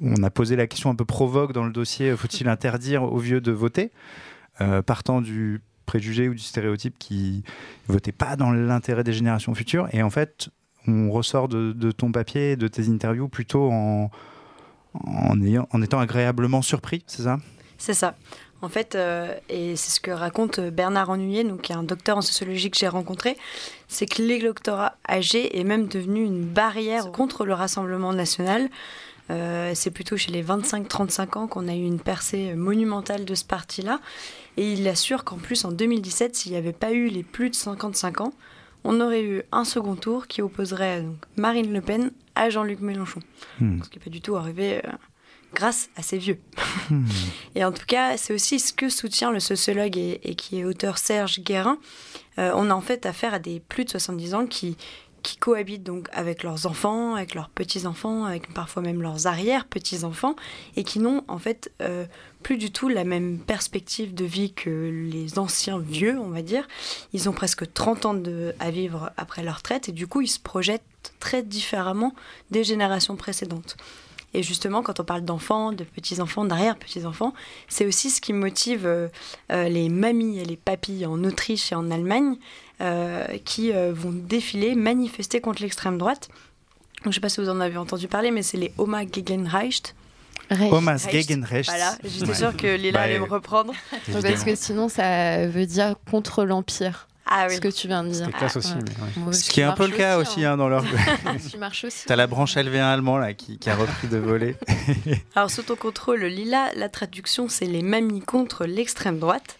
on 0.00 0.22
a 0.22 0.30
posé 0.30 0.56
la 0.56 0.66
question 0.66 0.90
un 0.90 0.96
peu 0.96 1.04
provoque 1.04 1.52
dans 1.52 1.64
le 1.64 1.70
dossier 1.70 2.16
faut-il 2.16 2.48
interdire 2.48 3.04
aux 3.04 3.18
vieux 3.18 3.40
de 3.40 3.52
voter 3.52 3.92
Partant 4.86 5.20
du 5.20 5.60
préjugés 5.86 6.28
ou 6.28 6.34
du 6.34 6.42
stéréotype 6.42 6.98
qui 6.98 7.42
votaient 7.88 8.12
pas 8.12 8.36
dans 8.36 8.50
l'intérêt 8.52 9.04
des 9.04 9.12
générations 9.12 9.54
futures. 9.54 9.88
Et 9.92 10.02
en 10.02 10.10
fait, 10.10 10.48
on 10.86 11.10
ressort 11.10 11.48
de, 11.48 11.90
ton 11.92 12.12
papier, 12.12 12.56
de 12.56 12.68
tes 12.68 12.88
interviews, 12.88 13.28
plutôt 13.28 13.70
en, 13.70 14.10
en, 14.94 15.42
ayant, 15.42 15.68
en 15.70 15.82
étant 15.82 15.98
agréablement 15.98 16.62
surpris, 16.62 17.04
c'est 17.06 17.22
ça? 17.22 17.38
C'est 17.78 17.94
ça. 17.94 18.16
En 18.64 18.70
fait, 18.70 18.94
euh, 18.94 19.34
et 19.50 19.76
c'est 19.76 19.90
ce 19.90 20.00
que 20.00 20.10
raconte 20.10 20.58
Bernard 20.58 21.10
Ennuyé, 21.10 21.44
donc, 21.44 21.60
qui 21.60 21.72
est 21.72 21.74
un 21.74 21.82
docteur 21.82 22.16
en 22.16 22.22
sociologie 22.22 22.70
que 22.70 22.78
j'ai 22.78 22.88
rencontré, 22.88 23.36
c'est 23.88 24.06
que 24.06 24.22
l'électorat 24.22 24.96
âgé 25.06 25.60
est 25.60 25.64
même 25.64 25.86
devenu 25.86 26.24
une 26.24 26.46
barrière 26.46 27.12
contre 27.12 27.44
le 27.44 27.52
Rassemblement 27.52 28.14
national. 28.14 28.70
Euh, 29.28 29.72
c'est 29.74 29.90
plutôt 29.90 30.16
chez 30.16 30.32
les 30.32 30.42
25-35 30.42 31.38
ans 31.38 31.46
qu'on 31.46 31.68
a 31.68 31.74
eu 31.74 31.84
une 31.84 32.00
percée 32.00 32.54
monumentale 32.54 33.26
de 33.26 33.34
ce 33.34 33.44
parti-là. 33.44 34.00
Et 34.56 34.72
il 34.72 34.88
assure 34.88 35.24
qu'en 35.24 35.36
plus, 35.36 35.66
en 35.66 35.72
2017, 35.72 36.34
s'il 36.34 36.52
n'y 36.52 36.58
avait 36.58 36.72
pas 36.72 36.92
eu 36.92 37.08
les 37.08 37.22
plus 37.22 37.50
de 37.50 37.54
55 37.54 38.22
ans, 38.22 38.32
on 38.84 38.98
aurait 39.02 39.24
eu 39.24 39.42
un 39.52 39.64
second 39.64 39.94
tour 39.94 40.26
qui 40.26 40.40
opposerait 40.40 41.02
donc, 41.02 41.16
Marine 41.36 41.70
Le 41.70 41.82
Pen 41.82 42.12
à 42.34 42.48
Jean-Luc 42.48 42.80
Mélenchon. 42.80 43.20
Hmm. 43.60 43.82
Ce 43.82 43.90
qui 43.90 43.98
n'est 43.98 44.04
pas 44.04 44.10
du 44.10 44.22
tout 44.22 44.36
arrivé 44.36 44.80
euh, 44.86 44.90
grâce 45.54 45.88
à 45.96 46.02
ces 46.02 46.18
vieux. 46.18 46.38
Hmm. 46.90 47.06
et 47.54 47.64
en 47.64 47.72
tout 47.72 47.86
cas, 47.86 48.16
c'est 48.16 48.34
aussi 48.34 48.58
ce 48.60 48.72
que 48.72 48.88
soutient 48.88 49.30
le 49.30 49.40
sociologue 49.40 49.96
et, 49.96 50.34
qui 50.36 50.60
est 50.60 50.64
auteur 50.64 50.98
Serge 50.98 51.40
Guérin. 51.40 51.78
Euh, 52.38 52.52
on 52.54 52.70
a 52.70 52.74
en 52.74 52.80
fait 52.80 53.06
affaire 53.06 53.32
à 53.32 53.38
des 53.38 53.60
plus 53.60 53.84
de 53.84 53.90
70 53.90 54.34
ans 54.34 54.46
qui, 54.46 54.76
qui 55.24 55.38
cohabitent 55.38 55.82
donc 55.82 56.08
avec 56.12 56.44
leurs 56.44 56.66
enfants, 56.66 57.14
avec 57.14 57.34
leurs 57.34 57.48
petits-enfants, 57.48 58.24
avec 58.24 58.52
parfois 58.52 58.82
même 58.82 59.02
leurs 59.02 59.26
arrière-petits-enfants, 59.26 60.36
et 60.76 60.84
qui 60.84 61.00
n'ont 61.00 61.24
en 61.26 61.38
fait 61.38 61.72
euh, 61.80 62.04
plus 62.42 62.58
du 62.58 62.70
tout 62.70 62.88
la 62.88 63.04
même 63.04 63.38
perspective 63.38 64.14
de 64.14 64.24
vie 64.24 64.52
que 64.52 65.08
les 65.10 65.38
anciens 65.38 65.78
vieux, 65.78 66.18
on 66.20 66.28
va 66.28 66.42
dire. 66.42 66.68
Ils 67.12 67.28
ont 67.28 67.32
presque 67.32 67.72
30 67.72 68.06
ans 68.06 68.14
de, 68.14 68.54
à 68.60 68.70
vivre 68.70 69.10
après 69.16 69.42
leur 69.42 69.56
retraite, 69.56 69.88
et 69.88 69.92
du 69.92 70.06
coup 70.06 70.20
ils 70.20 70.28
se 70.28 70.38
projettent 70.38 70.82
très 71.18 71.42
différemment 71.42 72.14
des 72.50 72.62
générations 72.62 73.16
précédentes. 73.16 73.76
Et 74.34 74.42
justement, 74.42 74.82
quand 74.82 74.98
on 74.98 75.04
parle 75.04 75.22
d'enfants, 75.22 75.72
de 75.72 75.84
petits-enfants, 75.84 76.44
d'arrière-petits-enfants, 76.44 77.32
c'est 77.68 77.86
aussi 77.86 78.10
ce 78.10 78.20
qui 78.20 78.32
motive 78.32 78.84
euh, 78.84 79.08
euh, 79.52 79.68
les 79.68 79.88
mamies 79.88 80.40
et 80.40 80.44
les 80.44 80.56
papis 80.56 81.06
en 81.06 81.22
Autriche 81.22 81.70
et 81.70 81.76
en 81.76 81.90
Allemagne 81.90 82.36
euh, 82.80 83.26
qui 83.44 83.70
vont 83.70 84.12
défiler, 84.12 84.74
manifester 84.74 85.40
contre 85.40 85.62
l'extrême 85.62 85.96
droite. 85.96 86.28
je 87.04 87.08
ne 87.08 87.12
sais 87.12 87.20
pas 87.20 87.28
si 87.28 87.40
vous 87.40 87.48
en 87.48 87.60
avez 87.60 87.76
entendu 87.76 88.08
parler, 88.08 88.32
mais 88.32 88.42
c'est 88.42 88.56
les 88.56 88.72
Oma 88.76 89.02
Gegenrecht. 89.04 89.94
Oma 90.72 90.96
Gegenrecht. 90.96 91.70
Voilà, 91.70 91.96
j'étais 92.02 92.34
sûre 92.34 92.56
que 92.56 92.76
Lila 92.76 93.02
allait 93.02 93.20
me 93.20 93.24
reprendre. 93.24 93.72
Parce 94.12 94.44
que 94.44 94.56
sinon, 94.56 94.88
ça 94.88 95.46
veut 95.46 95.66
dire 95.66 95.94
contre 96.10 96.44
l'Empire. 96.44 97.06
Ah 97.26 97.46
oui. 97.48 97.56
Ce 97.56 97.60
que 97.60 97.68
tu 97.68 97.88
viens 97.88 98.04
de 98.04 98.10
dire. 98.10 98.30
Classe 98.32 98.56
aussi. 98.56 98.74
Ce 99.32 99.50
qui 99.50 99.60
est 99.60 99.64
un 99.64 99.72
peu 99.72 99.86
le 99.86 99.96
cas 99.96 100.18
aussi, 100.18 100.44
hein. 100.44 100.56
dans 100.56 100.68
leur. 100.68 100.84
tu 101.50 101.58
marches 101.58 101.84
aussi. 101.84 102.04
T'as 102.06 102.16
la 102.16 102.26
branche 102.26 102.56
LV1 102.56 102.82
allemand 102.82 103.18
là 103.18 103.32
qui, 103.32 103.58
a 103.66 103.74
repris 103.74 104.08
de 104.08 104.18
voler. 104.18 104.56
Alors 105.34 105.50
sous 105.50 105.62
ton 105.62 105.76
contrôle, 105.76 106.24
Lila, 106.24 106.70
la 106.76 106.88
traduction 106.88 107.48
c'est 107.48 107.66
les 107.66 107.82
mamies 107.82 108.20
contre 108.20 108.66
l'extrême 108.66 109.18
droite, 109.18 109.58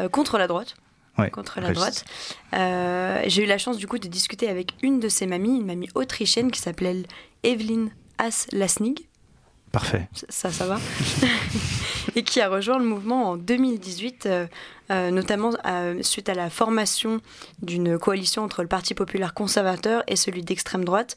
euh, 0.00 0.08
contre 0.08 0.38
la 0.38 0.46
droite. 0.48 0.76
Ouais, 1.18 1.30
contre 1.30 1.60
la 1.60 1.72
droite. 1.72 2.04
Euh, 2.52 3.22
j'ai 3.26 3.44
eu 3.44 3.46
la 3.46 3.56
chance 3.56 3.78
du 3.78 3.86
coup 3.86 3.98
de 3.98 4.08
discuter 4.08 4.48
avec 4.48 4.74
une 4.82 5.00
de 5.00 5.08
ces 5.08 5.26
mamies, 5.26 5.56
une 5.56 5.64
mamie 5.64 5.88
autrichienne 5.94 6.50
qui 6.50 6.60
s'appelait 6.60 7.04
Evelyn 7.42 7.88
As-Lasnig. 8.18 9.06
Parfait. 9.72 10.08
Ça, 10.28 10.50
ça 10.50 10.66
va. 10.66 10.78
et 12.16 12.22
qui 12.22 12.40
a 12.40 12.48
rejoint 12.48 12.78
le 12.78 12.84
mouvement 12.84 13.30
en 13.30 13.36
2018, 13.36 14.26
euh, 14.26 14.46
euh, 14.90 15.10
notamment 15.10 15.50
euh, 15.66 16.02
suite 16.02 16.28
à 16.28 16.34
la 16.34 16.50
formation 16.50 17.20
d'une 17.62 17.98
coalition 17.98 18.42
entre 18.42 18.62
le 18.62 18.68
Parti 18.68 18.94
populaire 18.94 19.34
conservateur 19.34 20.02
et 20.06 20.16
celui 20.16 20.42
d'extrême 20.42 20.84
droite, 20.84 21.16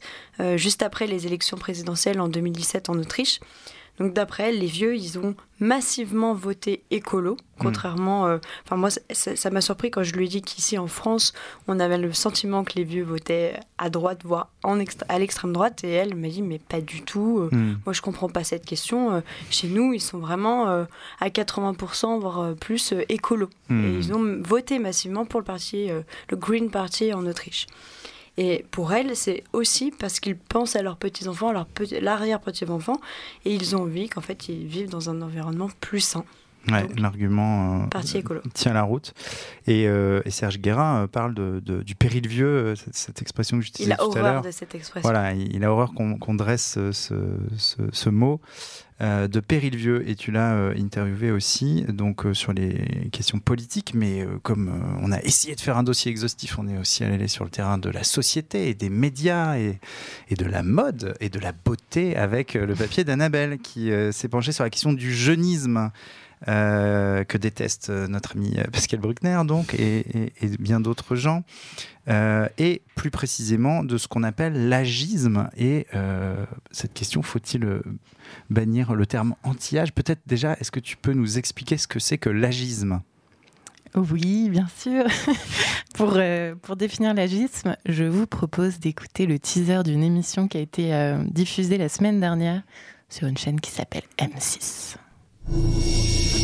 juste 0.56 0.82
après 0.82 1.06
les 1.06 1.26
élections 1.26 1.56
présidentielles 1.56 2.20
en 2.20 2.28
2017 2.28 2.90
en 2.90 2.98
Autriche. 2.98 3.40
Donc 4.00 4.14
d'après 4.14 4.48
elle, 4.48 4.58
les 4.58 4.66
vieux, 4.66 4.96
ils 4.96 5.18
ont 5.18 5.34
massivement 5.60 6.32
voté 6.34 6.82
écolo, 6.90 7.34
Hmm. 7.34 7.62
contrairement... 7.64 8.26
euh, 8.26 8.38
Enfin 8.64 8.76
moi, 8.76 8.88
ça 9.12 9.50
m'a 9.50 9.60
surpris 9.60 9.90
quand 9.90 10.02
je 10.02 10.14
lui 10.14 10.24
ai 10.24 10.28
dit 10.28 10.40
qu'ici 10.40 10.78
en 10.78 10.86
France, 10.86 11.34
on 11.68 11.78
avait 11.78 11.98
le 11.98 12.12
sentiment 12.14 12.64
que 12.64 12.72
les 12.76 12.84
vieux 12.84 13.04
votaient 13.04 13.60
à 13.76 13.90
droite, 13.90 14.22
voire 14.24 14.48
en 14.62 14.80
à 15.10 15.18
l'extrême 15.18 15.52
droite, 15.52 15.84
et 15.84 15.90
elle 15.90 16.14
m'a 16.14 16.28
dit 16.28 16.40
mais 16.40 16.58
pas 16.58 16.80
du 16.80 17.02
tout. 17.02 17.40
euh, 17.40 17.54
Hmm. 17.54 17.76
moi, 17.84 17.92
je 17.92 18.00
comprends 18.00 18.30
pas 18.30 18.42
cette 18.42 18.64
question. 18.64 19.12
Euh, 19.12 19.20
Chez 19.50 19.68
nous, 19.68 19.92
ils 19.92 20.00
sont 20.00 20.18
vraiment 20.18 20.66
à 21.20 21.28
80%, 21.28 22.18
voire 22.18 22.54
plus 22.54 22.94
écolo. 23.10 23.50
Hmm. 23.68 23.84
Et 23.84 23.90
ils 23.98 24.12
ont 24.14 24.40
voté 24.42 24.78
massivement 24.78 25.26
pour 25.26 25.40
le 25.40 25.44
parti, 25.44 25.88
le 26.30 26.36
Green 26.36 26.70
Party 26.70 27.12
en 27.12 27.26
Autriche. 27.26 27.66
Et 28.42 28.64
pour 28.70 28.94
elles, 28.94 29.14
c'est 29.16 29.44
aussi 29.52 29.90
parce 29.90 30.18
qu'ils 30.18 30.34
pensent 30.34 30.74
à 30.74 30.80
leurs 30.80 30.96
petits-enfants, 30.96 31.48
à 31.48 31.52
leurs 31.52 31.66
petits- 31.66 32.00
l'arrière-petits-enfants, 32.00 32.98
et 33.44 33.54
ils 33.54 33.76
ont 33.76 33.82
envie 33.82 34.08
qu'en 34.08 34.22
fait, 34.22 34.48
ils 34.48 34.66
vivent 34.66 34.88
dans 34.88 35.10
un 35.10 35.20
environnement 35.20 35.68
plus 35.82 36.00
sain. 36.00 36.24
Ouais, 36.68 36.86
l'argument 36.98 37.88
euh, 37.94 38.00
tient 38.52 38.74
la 38.74 38.82
route. 38.82 39.14
Et, 39.66 39.88
euh, 39.88 40.20
et 40.26 40.30
Serge 40.30 40.58
Guérin 40.58 41.04
euh, 41.04 41.06
parle 41.06 41.34
de, 41.34 41.60
de- 41.64 41.82
du 41.82 41.94
péril 41.94 42.28
vieux, 42.28 42.74
cette, 42.76 42.94
cette 42.94 43.22
expression 43.22 43.56
que 43.58 43.62
Il 43.62 43.66
j'utilisais 43.66 43.92
a 43.94 43.96
tout 43.96 44.02
à 44.02 44.06
horreur 44.08 44.22
l'heure. 44.34 44.42
de 44.42 44.50
cette 44.50 44.74
expression. 44.74 45.08
Voilà, 45.10 45.32
il, 45.32 45.56
il 45.56 45.64
a 45.64 45.72
horreur 45.72 45.94
qu'on 45.94 46.18
qu'on 46.18 46.34
dresse 46.34 46.78
ce, 46.92 47.16
ce- 47.56 48.08
mot 48.10 48.40
euh, 49.00 49.26
de 49.26 49.40
péril 49.40 49.74
vieux. 49.74 50.06
Et 50.06 50.14
tu 50.16 50.32
l'as 50.32 50.52
interviewé 50.78 51.30
aussi 51.30 51.84
donc 51.88 52.26
sur 52.34 52.52
les 52.52 53.08
questions 53.10 53.38
politiques, 53.38 53.94
mais 53.94 54.26
comme 54.42 54.70
on 55.00 55.12
a 55.12 55.20
essayé 55.22 55.54
de 55.54 55.60
faire 55.62 55.78
un 55.78 55.82
dossier 55.82 56.10
exhaustif, 56.10 56.58
on 56.58 56.68
est 56.68 56.76
aussi 56.76 57.04
allé 57.04 57.26
sur 57.26 57.44
le 57.44 57.50
terrain 57.50 57.78
de 57.78 57.88
la 57.88 58.04
société 58.04 58.68
et 58.68 58.74
des 58.74 58.90
médias 58.90 59.56
et, 59.56 59.78
et 60.28 60.34
de 60.34 60.44
la 60.44 60.62
mode 60.62 61.14
et 61.20 61.30
de 61.30 61.38
la 61.38 61.52
beauté 61.52 62.16
avec 62.16 62.52
le 62.52 62.74
papier 62.74 63.02
d'Annabelle 63.02 63.58
qui 63.60 63.90
s'est 64.12 64.28
penché 64.28 64.52
sur 64.52 64.62
la 64.62 64.68
question 64.70 64.92
du 64.92 65.10
jeunisme. 65.14 65.90
Euh, 66.48 67.22
que 67.24 67.36
déteste 67.36 67.90
euh, 67.90 68.08
notre 68.08 68.34
ami 68.34 68.54
euh, 68.56 68.64
Pascal 68.72 68.98
Bruckner 68.98 69.42
donc 69.46 69.74
et, 69.74 70.32
bien 70.58 70.80
d'autres 70.80 71.14
gens 71.14 71.44
et 72.56 72.80
plus 72.94 73.10
précisément 73.10 73.84
de 73.84 73.98
ce 73.98 74.08
qu'on 74.08 74.24
appelle 74.24 74.68
l'agisme. 74.68 75.48
Et 75.56 75.86
cette 76.72 76.92
question, 76.92 77.22
faut-il 77.22 77.82
bannir 78.48 78.94
le 78.94 79.06
terme 79.06 79.36
anti-âge? 79.44 79.92
Peut-être 79.92 80.22
déjà, 80.26 80.54
est-ce 80.54 80.72
que 80.72 80.80
tu 80.80 80.96
peux 80.96 81.12
nous 81.12 81.38
expliquer 81.38 81.76
ce 81.76 81.86
que 81.86 82.00
c'est 82.00 82.18
que 82.18 82.30
l'agisme? 82.30 83.00
Oui, 83.94 84.48
bien 84.50 84.66
sûr. 84.76 85.04
pour, 85.94 86.76
définir 86.76 87.14
l'agisme, 87.14 87.76
je 87.86 88.02
vous 88.02 88.26
propose 88.26 88.80
d'écouter 88.80 89.26
le 89.26 89.38
teaser 89.38 89.84
d'une 89.84 90.02
émission 90.02 90.48
qui 90.48 90.56
a 90.56 90.60
été 90.60 91.16
diffusée 91.30 91.78
la 91.78 91.88
semaine 91.88 92.18
dernière 92.18 92.62
sur 93.08 93.28
une 93.28 93.38
chaîne 93.38 93.60
qui 93.60 93.70
s'appelle 93.70 94.04
M6. 94.18 94.96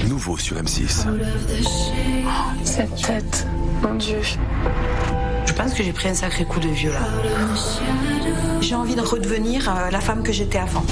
Nouveau 0.09 0.37
sur 0.37 0.57
M6. 0.57 1.07
Cette 2.65 2.95
tête, 2.97 3.47
mon 3.83 3.95
Dieu. 3.95 4.19
Je 5.47 5.53
pense 5.53 5.75
que 5.75 5.83
j'ai 5.83 5.93
pris 5.93 6.09
un 6.09 6.15
sacré 6.15 6.45
coup 6.45 6.61
de 6.61 6.69
vieux 6.69 6.93
là. 6.93 7.01
J'ai 8.61 8.75
envie 8.75 8.95
de 8.95 9.01
redevenir 9.01 9.69
euh, 9.69 9.91
la 9.91 10.01
femme 10.01 10.23
que 10.23 10.33
j'étais 10.33 10.59
avant. 10.59 10.85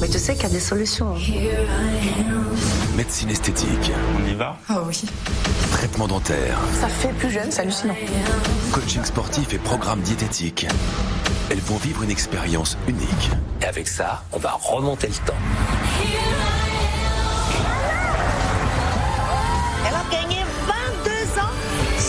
Mais 0.00 0.08
tu 0.08 0.18
sais 0.18 0.34
qu'il 0.34 0.44
y 0.44 0.46
a 0.46 0.50
des 0.50 0.60
solutions. 0.60 1.14
Médecine 2.96 3.30
esthétique. 3.30 3.92
On 4.18 4.30
y 4.30 4.34
va? 4.34 4.56
Ah 4.68 4.82
oui. 4.86 5.02
Traitement 5.72 6.06
dentaire. 6.06 6.58
Ça 6.80 6.88
fait 6.88 7.12
plus 7.14 7.30
jeune, 7.30 7.50
c'est 7.50 7.62
hallucinant. 7.62 7.96
Coaching 8.72 9.04
sportif 9.04 9.52
et 9.54 9.58
programme 9.58 10.00
diététique. 10.00 10.66
Elles 11.50 11.60
vont 11.60 11.76
vivre 11.76 12.02
une 12.02 12.10
expérience 12.10 12.76
unique. 12.86 13.30
Et 13.62 13.64
avec 13.64 13.88
ça, 13.88 14.22
on 14.32 14.38
va 14.38 14.52
remonter 14.62 15.08
le 15.08 15.26
temps. 15.26 16.35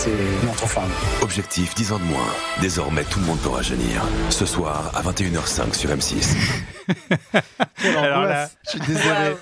C'est 0.07 0.45
notre 0.45 0.67
femme. 0.69 0.89
Objectif 1.21 1.75
10 1.75 1.91
ans 1.91 1.99
de 1.99 2.03
moins. 2.05 2.25
Désormais, 2.61 3.03
tout 3.03 3.19
le 3.19 3.25
monde 3.25 3.39
peut 3.39 3.49
rajeunir. 3.49 4.01
Ce 4.29 4.45
soir 4.45 4.89
à 4.95 5.01
21h05 5.01 5.73
sur 5.75 5.89
M6. 5.89 6.37
Alors 7.83 8.21
là, 8.23 8.49
je 8.65 8.69
suis 8.69 8.79
désolé, 8.79 9.35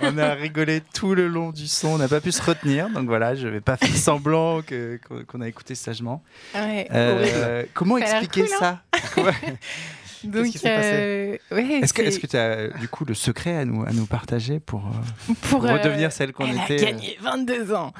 on 0.00 0.16
a 0.18 0.34
rigolé 0.34 0.80
tout 0.94 1.16
le 1.16 1.26
long 1.26 1.50
du 1.50 1.66
son, 1.66 1.88
on 1.88 1.98
n'a 1.98 2.06
pas 2.06 2.20
pu 2.20 2.30
se 2.30 2.40
retenir, 2.40 2.88
donc 2.90 3.06
voilà, 3.06 3.34
je 3.34 3.48
vais 3.48 3.60
pas 3.60 3.76
faire 3.76 3.94
semblant 3.96 4.62
que- 4.62 5.00
qu'on 5.26 5.40
a 5.40 5.48
écouté 5.48 5.74
sagement. 5.74 6.22
Ouais, 6.54 6.86
Euh, 6.92 7.64
comment 7.74 7.98
Ça 7.98 8.20
expliquer 8.20 8.42
cool, 8.48 8.64
hein 8.64 8.78
ça 8.94 9.22
Ouais. 10.24 10.30
Donc, 10.30 10.46
qui 10.46 10.58
s'est 10.58 10.74
passé 10.74 10.90
euh, 10.92 11.36
ouais, 11.56 11.80
Est-ce 11.82 11.92
que 11.94 12.08
c'est- 12.10 12.20
que 12.20 12.26
tu 12.26 12.36
as 12.36 12.68
du 12.78 12.88
coup 12.88 13.04
le 13.04 13.14
secret 13.14 13.56
à 13.56 13.64
nous, 13.64 13.82
à 13.84 13.92
nous 13.92 14.06
partager 14.06 14.60
pour, 14.60 14.80
euh, 14.86 14.90
pour, 15.26 15.36
pour 15.60 15.64
euh, 15.66 15.74
redevenir 15.74 16.12
celle 16.12 16.32
qu'on 16.32 16.46
elle 16.46 16.56
était 16.56 16.86
a 16.86 16.90
gagné 16.92 17.16
22 17.20 17.72
ans. 17.74 17.92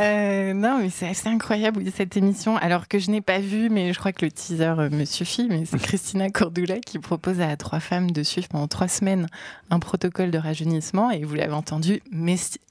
Euh, 0.00 0.52
non, 0.54 0.78
mais 0.80 0.90
c'est 0.90 1.08
assez 1.08 1.28
incroyable 1.28 1.82
cette 1.94 2.16
émission. 2.16 2.56
Alors 2.56 2.88
que 2.88 2.98
je 2.98 3.10
n'ai 3.10 3.20
pas 3.20 3.38
vu, 3.38 3.70
mais 3.70 3.92
je 3.92 3.98
crois 3.98 4.12
que 4.12 4.24
le 4.24 4.30
teaser 4.32 4.74
me 4.90 5.04
suffit. 5.04 5.46
Mais 5.48 5.64
c'est 5.66 5.78
Christina 5.82 6.30
Cordula 6.30 6.78
qui 6.80 6.98
propose 6.98 7.40
à 7.40 7.56
trois 7.56 7.80
femmes 7.80 8.10
de 8.10 8.22
suivre 8.22 8.48
pendant 8.48 8.66
trois 8.68 8.88
semaines 8.88 9.28
un 9.70 9.78
protocole 9.78 10.30
de 10.30 10.38
rajeunissement. 10.38 11.10
Et 11.10 11.22
vous 11.24 11.34
l'avez 11.34 11.52
entendu, 11.52 12.02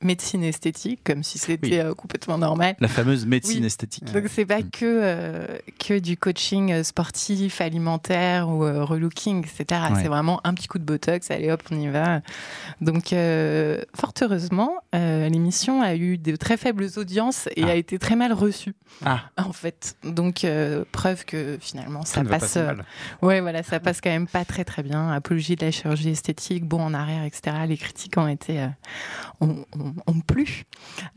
médecine 0.02 0.44
esthétique, 0.44 1.00
comme 1.04 1.24
si 1.24 1.38
c'était 1.38 1.68
Oui. 1.68 1.80
euh, 1.80 1.94
complètement 1.94 2.38
normal. 2.38 2.76
La 2.80 2.88
fameuse 2.88 3.26
médecine 3.26 3.62
Oui. 3.62 3.68
esthétique. 3.68 4.12
Donc 4.12 4.26
c'est 4.30 4.46
pas 4.46 4.62
que 4.62 4.84
euh, 4.84 5.46
que 5.80 6.00
du 6.00 6.18
coaching 6.18 6.84
sportif, 6.84 7.62
alimentaire 7.62 8.50
ou 8.50 8.64
euh, 8.74 8.84
relooking, 8.84 9.40
etc. 9.46 9.82
Ouais. 9.92 10.02
C'est 10.02 10.08
vraiment 10.08 10.42
un 10.44 10.54
petit 10.54 10.68
coup 10.68 10.80
de 10.80 10.84
botox, 10.84 11.30
allez 11.32 11.52
hop, 11.52 11.62
on 11.72 11.80
y 11.80 11.88
va. 11.88 12.22
Donc 12.82 13.14
euh, 13.14 13.82
fort 13.96 14.14
heureusement, 14.22 14.72
euh, 14.96 15.30
l'émission 15.30 15.82
a 15.82 15.96
eu 15.96 16.18
de 16.18 16.36
très 16.36 16.58
faibles 16.58 16.88
audiences 16.98 17.48
et 17.56 17.64
Ah. 17.64 17.70
a 17.70 17.76
été 17.76 18.00
très 18.00 18.16
mal 18.16 18.34
reçue 18.34 18.76
Ah, 19.06 19.22
en 19.38 19.54
fait. 19.54 19.96
Donc 20.04 20.46
preuve 20.92 21.26
que 21.26 21.58
finalement 21.62 22.04
ça 22.04 22.24
pas 22.24 22.40
passe. 22.40 22.52
si 22.54 22.60
mal. 22.60 22.86
Ouais, 23.22 23.42
voilà, 23.42 23.64
ça 23.64 23.80
passe 23.80 24.02
quand 24.02 24.10
même 24.10 24.28
pas 24.28 24.46
très 24.46 24.64
très 24.66 24.84
bien. 24.84 25.12
Apologie 25.12 25.56
de 25.56 25.66
la 25.66 25.72
chirurgie 25.72 26.10
esthétique, 26.10 26.66
bon 26.66 26.82
en 26.82 26.94
arrière, 26.94 27.24
etc. 27.24 27.56
Les 27.68 27.78
critiques 27.78 28.18
ont 28.18 28.28
été 28.28 28.68
ont, 29.42 29.66
ont- 29.78 29.94
ont 30.08 30.20
plu. 30.22 30.64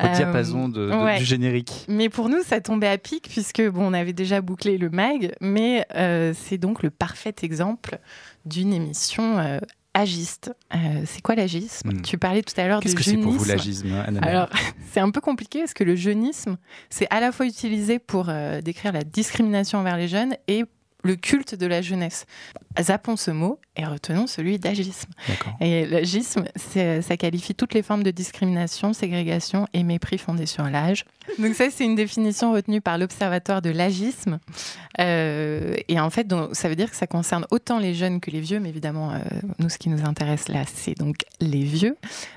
au 0.03 0.09
diapason 0.15 0.69
de, 0.69 0.91
de- 0.91 0.95
ouais. 1.05 1.19
du 1.19 1.25
générique. 1.25 1.85
Mais 1.89 2.09
pour 2.09 2.29
nous, 2.29 2.43
ça 2.45 2.61
tombait 2.61 2.89
à 2.89 2.99
pic 2.99 3.29
puisque 3.29 3.63
bon, 3.69 3.87
on 3.89 3.93
avait 3.93 4.13
déjà 4.13 4.41
bouclé 4.41 4.79
le 4.79 4.91
mag, 4.91 5.33
mais 5.41 5.87
c'est 6.35 6.59
donc 6.59 6.83
le 6.83 6.91
parfait 6.91 7.33
exemple 7.47 7.99
d'une 8.45 8.75
émission 8.75 9.39
euh, 9.39 9.59
agiste. 9.95 10.53
Euh, 10.75 11.03
c'est 11.07 11.23
quoi 11.23 11.35
l'agisme? 11.35 11.89
Hmm. 11.91 12.03
Tu 12.03 12.19
parlais 12.19 12.43
tout 12.43 12.59
à 12.61 12.69
l'heure 12.69 12.81
du 12.81 12.85
Qu'est-ce 12.85 12.97
que 12.97 13.03
c'est 13.03 13.17
pour 13.17 13.33
vous 13.33 13.45
jeunisme. 13.45 13.89
l'agisme, 13.89 13.95
Annabelle? 14.07 14.29
Alors, 14.29 14.51
c'est 14.93 15.01
un 15.01 15.11
peu 15.11 15.21
compliqué 15.21 15.61
parce 15.61 15.75
que 15.75 15.85
le 15.85 15.97
jeunisme, 15.97 16.59
c'est 16.91 17.07
à 17.11 17.21
la 17.21 17.33
fois 17.33 17.47
utilisé 17.47 17.99
pour 17.99 18.27
euh, 18.29 18.61
décrire 18.61 18.93
la 18.93 19.05
discrimination 19.05 19.79
envers 19.79 19.97
les 19.97 20.09
jeunes 20.09 20.37
et 20.49 20.65
le 21.07 21.17
culte 21.17 21.55
de 21.55 21.67
la 21.67 21.83
jeunesse. 21.83 22.27
Zappons 22.81 23.17
ce 23.17 23.31
mot 23.31 23.59
et 23.77 23.85
retenons 23.85 24.27
celui 24.27 24.59
d'agisme. 24.59 25.11
Et 25.61 25.87
l'agisme, 25.87 26.45
ça 26.57 27.17
qualifie 27.17 27.55
toutes 27.55 27.75
les 27.75 27.83
formes 27.83 28.03
de 28.03 28.11
discrimination, 28.11 28.93
ségrégation 28.93 29.67
et 29.73 29.83
mépris 29.83 30.19
fondés 30.19 30.47
sur 30.47 30.65
l'âge. 30.65 31.05
Donc 31.39 31.55
ça, 31.55 31.71
c'est 31.71 31.85
une 31.85 31.95
définition 31.95 32.53
retenue 32.53 32.81
par 32.81 32.99
l'Observatoire 32.99 33.63
de 33.63 33.71
l'agisme. 33.71 34.39
Euh, 35.01 35.75
et 35.89 35.99
en 36.01 36.11
fait, 36.11 36.25
donc, 36.25 36.55
ça 36.55 36.69
veut 36.69 36.77
dire 36.77 36.91
que 36.91 36.97
ça 36.97 37.07
concerne 37.07 37.47
autant 37.51 37.79
les 37.79 37.95
jeunes 37.95 38.21
que 38.21 38.31
les 38.31 38.41
vieux, 38.41 38.61
mais 38.61 38.69
évidemment, 38.69 39.13
euh, 39.13 39.19
nous, 39.59 39.69
ce 39.69 39.79
qui 39.79 39.89
nous 39.89 40.05
intéresse 40.05 40.49
là, 40.49 40.63
c'est 40.67 40.97
donc 40.97 41.17
les 41.41 41.63
vieux. 41.63 41.97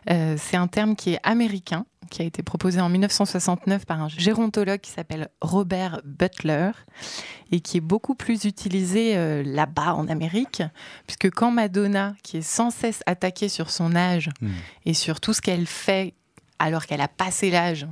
Euh, 0.10 0.36
c'est 0.38 0.58
un 0.58 0.67
terme 0.67 0.95
qui 0.95 1.13
est 1.13 1.19
américain, 1.23 1.86
qui 2.09 2.21
a 2.21 2.25
été 2.25 2.43
proposé 2.43 2.81
en 2.81 2.89
1969 2.89 3.85
par 3.85 4.01
un 4.01 4.09
gérontologue 4.09 4.79
qui 4.79 4.91
s'appelle 4.91 5.29
Robert 5.41 6.01
Butler 6.03 6.71
et 7.51 7.59
qui 7.61 7.77
est 7.77 7.81
beaucoup 7.81 8.15
plus 8.15 8.45
utilisé 8.45 9.15
euh, 9.17 9.43
là-bas 9.45 9.93
en 9.93 10.07
Amérique, 10.07 10.63
puisque 11.07 11.29
quand 11.31 11.51
Madonna, 11.51 12.15
qui 12.23 12.37
est 12.37 12.41
sans 12.41 12.71
cesse 12.71 13.01
attaquée 13.05 13.49
sur 13.49 13.69
son 13.69 13.95
âge 13.95 14.29
Hmm. 14.41 14.49
et 14.85 14.93
sur 14.93 15.19
tout 15.19 15.33
ce 15.33 15.41
qu'elle 15.41 15.65
fait 15.65 16.13
alors 16.59 16.85
qu'elle 16.85 17.01
a 17.01 17.07
passé 17.07 17.49
l'âge, 17.51 17.87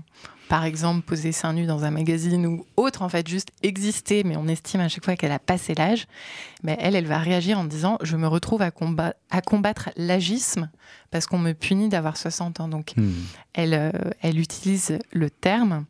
par 0.50 0.64
exemple 0.66 1.02
poser 1.06 1.32
seins 1.32 1.54
nus 1.54 1.66
dans 1.66 1.84
un 1.84 1.92
magazine 1.92 2.46
ou 2.46 2.66
autre, 2.78 3.02
en 3.02 3.10
fait, 3.10 3.28
juste 3.28 3.50
exister, 3.64 4.24
mais 4.24 4.36
on 4.38 4.48
estime 4.48 4.82
à 4.82 4.88
chaque 4.90 5.04
fois 5.06 5.16
qu'elle 5.16 5.32
a 5.32 5.40
passé 5.40 5.76
l'âge, 5.76 6.08
mais 6.64 6.78
elle, 6.80 6.96
elle 6.96 7.06
va 7.08 7.18
réagir 7.20 7.60
en 7.60 7.66
disant 7.66 7.98
Je 8.02 8.16
me 8.18 8.28
retrouve 8.28 8.62
à 8.62 8.72
combattre 9.42 9.90
l'agisme 9.98 10.70
parce 11.12 11.26
qu'on 11.28 11.40
me 11.40 11.54
punit 11.54 11.90
d'avoir 11.90 12.18
60 12.18 12.60
ans. 12.60 12.68
Donc, 12.68 12.94
Hmm. 12.98 13.12
elle, 13.54 13.74
euh, 13.74 13.92
elle 14.22 14.40
utilise 14.40 14.98
le 15.12 15.30
terme. 15.30 15.86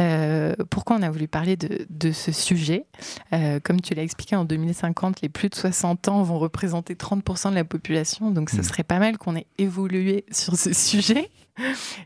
Euh, 0.00 0.54
pourquoi 0.70 0.96
on 0.96 1.02
a 1.02 1.10
voulu 1.10 1.26
parler 1.28 1.56
de, 1.56 1.86
de 1.88 2.12
ce 2.12 2.32
sujet 2.32 2.84
Euh, 3.32 3.60
Comme 3.62 3.80
tu 3.80 3.94
l'as 3.94 4.02
expliqué, 4.02 4.36
en 4.36 4.44
2050, 4.44 5.22
les 5.22 5.28
plus 5.28 5.48
de 5.48 5.54
60 5.54 6.08
ans 6.08 6.22
vont 6.22 6.38
représenter 6.38 6.94
30% 6.94 7.50
de 7.50 7.54
la 7.54 7.64
population, 7.64 8.30
donc 8.30 8.50
ce 8.50 8.58
Mm. 8.58 8.62
serait 8.62 8.84
pas 8.84 8.98
mal 8.98 9.18
qu'on 9.18 9.36
ait 9.36 9.46
évolué 9.58 10.24
sur 10.30 10.56
ce 10.56 10.72
sujet 10.74 11.30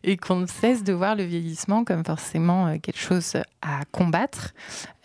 et 0.04 0.16
qu'on 0.16 0.46
cesse 0.46 0.84
de 0.84 0.92
voir 0.92 1.16
le 1.16 1.24
vieillissement 1.24 1.82
comme 1.84 2.04
forcément 2.04 2.68
euh, 2.68 2.76
quelque 2.80 3.00
chose 3.00 3.32
à 3.62 3.80
combattre. 3.90 4.54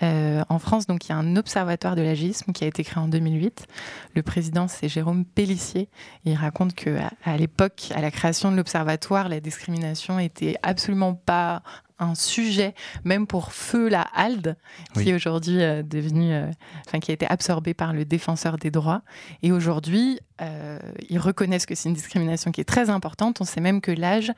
Euh, 0.04 0.44
en 0.50 0.60
France, 0.60 0.86
donc, 0.86 1.06
il 1.08 1.10
y 1.10 1.12
a 1.14 1.18
un 1.18 1.36
observatoire 1.36 1.96
de 1.96 2.04
l'agisme 2.04 2.52
qui 2.52 2.64
a 2.64 2.68
été 2.68 2.84
créé 2.84 3.02
en 3.02 3.08
2008. 3.08 3.66
Le 4.14 4.22
président, 4.22 4.68
c'est 4.68 4.88
Jérôme 4.88 5.26
Pellissier. 5.26 5.90
Il 6.26 6.36
raconte 6.36 6.76
que 6.76 6.96
à, 7.00 7.12
à 7.24 7.38
l'époque, 7.38 7.90
à 7.96 8.02
la 8.02 8.12
création 8.12 8.52
de 8.52 8.58
l'observatoire, 8.58 9.30
la 9.30 9.40
discrimination 9.40 10.20
était 10.20 10.58
absolument 10.62 11.16
pas 11.16 11.64
un 12.00 12.16
sujet, 12.16 12.74
même 13.04 13.28
pour 13.28 13.54
Feu 13.54 13.88
la 13.88 14.02
Halde, 14.14 14.58
qui 14.94 15.10
est 15.10 15.14
aujourd'hui 15.14 15.62
euh, 15.62 15.84
devenu, 15.84 16.34
euh, 16.34 16.50
enfin, 16.86 17.00
qui 17.00 17.12
a 17.12 17.14
été 17.14 17.26
absorbé 17.28 17.74
par 17.74 17.94
le 17.94 18.06
défenseur 18.06 18.58
des 18.58 18.72
droits. 18.72 19.02
Et 19.44 19.52
aujourd'hui, 19.52 20.20
euh, 20.42 20.80
ils 21.10 21.20
reconnaissent 21.20 21.66
que 21.66 21.76
c'est 21.76 21.90
une 21.90 21.96
discrimination 21.96 22.52
qui 22.52 22.62
est 22.62 22.66
très 22.66 22.90
importante. 22.90 23.42
On 23.42 23.46
sait 23.46 23.62
même 23.62 23.82
que 23.82 23.92
l'âge 23.92 24.32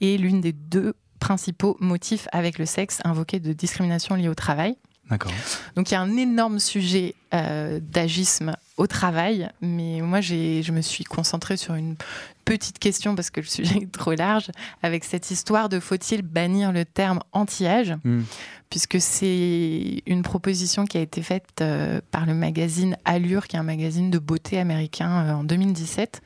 est 0.00 0.18
l'une 0.18 0.40
des 0.40 0.52
deux 0.52 0.94
principaux 1.20 1.76
motifs 1.80 2.28
avec 2.32 2.58
le 2.58 2.66
sexe 2.66 3.00
invoqués 3.04 3.40
de 3.40 3.52
discrimination 3.52 4.14
liée 4.14 4.28
au 4.28 4.34
travail. 4.34 4.76
D'accord. 5.08 5.32
Donc 5.76 5.90
il 5.90 5.94
y 5.94 5.96
a 5.96 6.00
un 6.00 6.16
énorme 6.16 6.58
sujet 6.58 7.14
euh, 7.34 7.80
d'agisme 7.82 8.56
au 8.76 8.86
travail, 8.86 9.50
mais 9.60 10.00
moi 10.00 10.20
je 10.20 10.72
me 10.72 10.80
suis 10.80 11.04
concentrée 11.04 11.56
sur 11.56 11.74
une 11.74 11.96
petite 12.44 12.78
question 12.78 13.14
parce 13.14 13.30
que 13.30 13.40
le 13.40 13.46
sujet 13.46 13.76
est 13.82 13.92
trop 13.92 14.12
large, 14.12 14.50
avec 14.82 15.04
cette 15.04 15.30
histoire 15.30 15.68
de 15.68 15.80
faut-il 15.80 16.22
bannir 16.22 16.72
le 16.72 16.84
terme 16.84 17.20
anti-âge, 17.32 17.94
Mm. 18.04 18.22
puisque 18.70 19.00
c'est 19.00 20.02
une 20.06 20.22
proposition 20.22 20.84
qui 20.84 20.98
a 20.98 21.00
été 21.00 21.22
faite 21.22 21.60
euh, 21.60 22.00
par 22.10 22.26
le 22.26 22.34
magazine 22.34 22.96
Allure, 23.04 23.46
qui 23.46 23.56
est 23.56 23.58
un 23.58 23.62
magazine 23.64 24.10
de 24.10 24.18
beauté 24.18 24.58
américain 24.58 25.26
euh, 25.26 25.32
en 25.34 25.44
2017. 25.44 26.22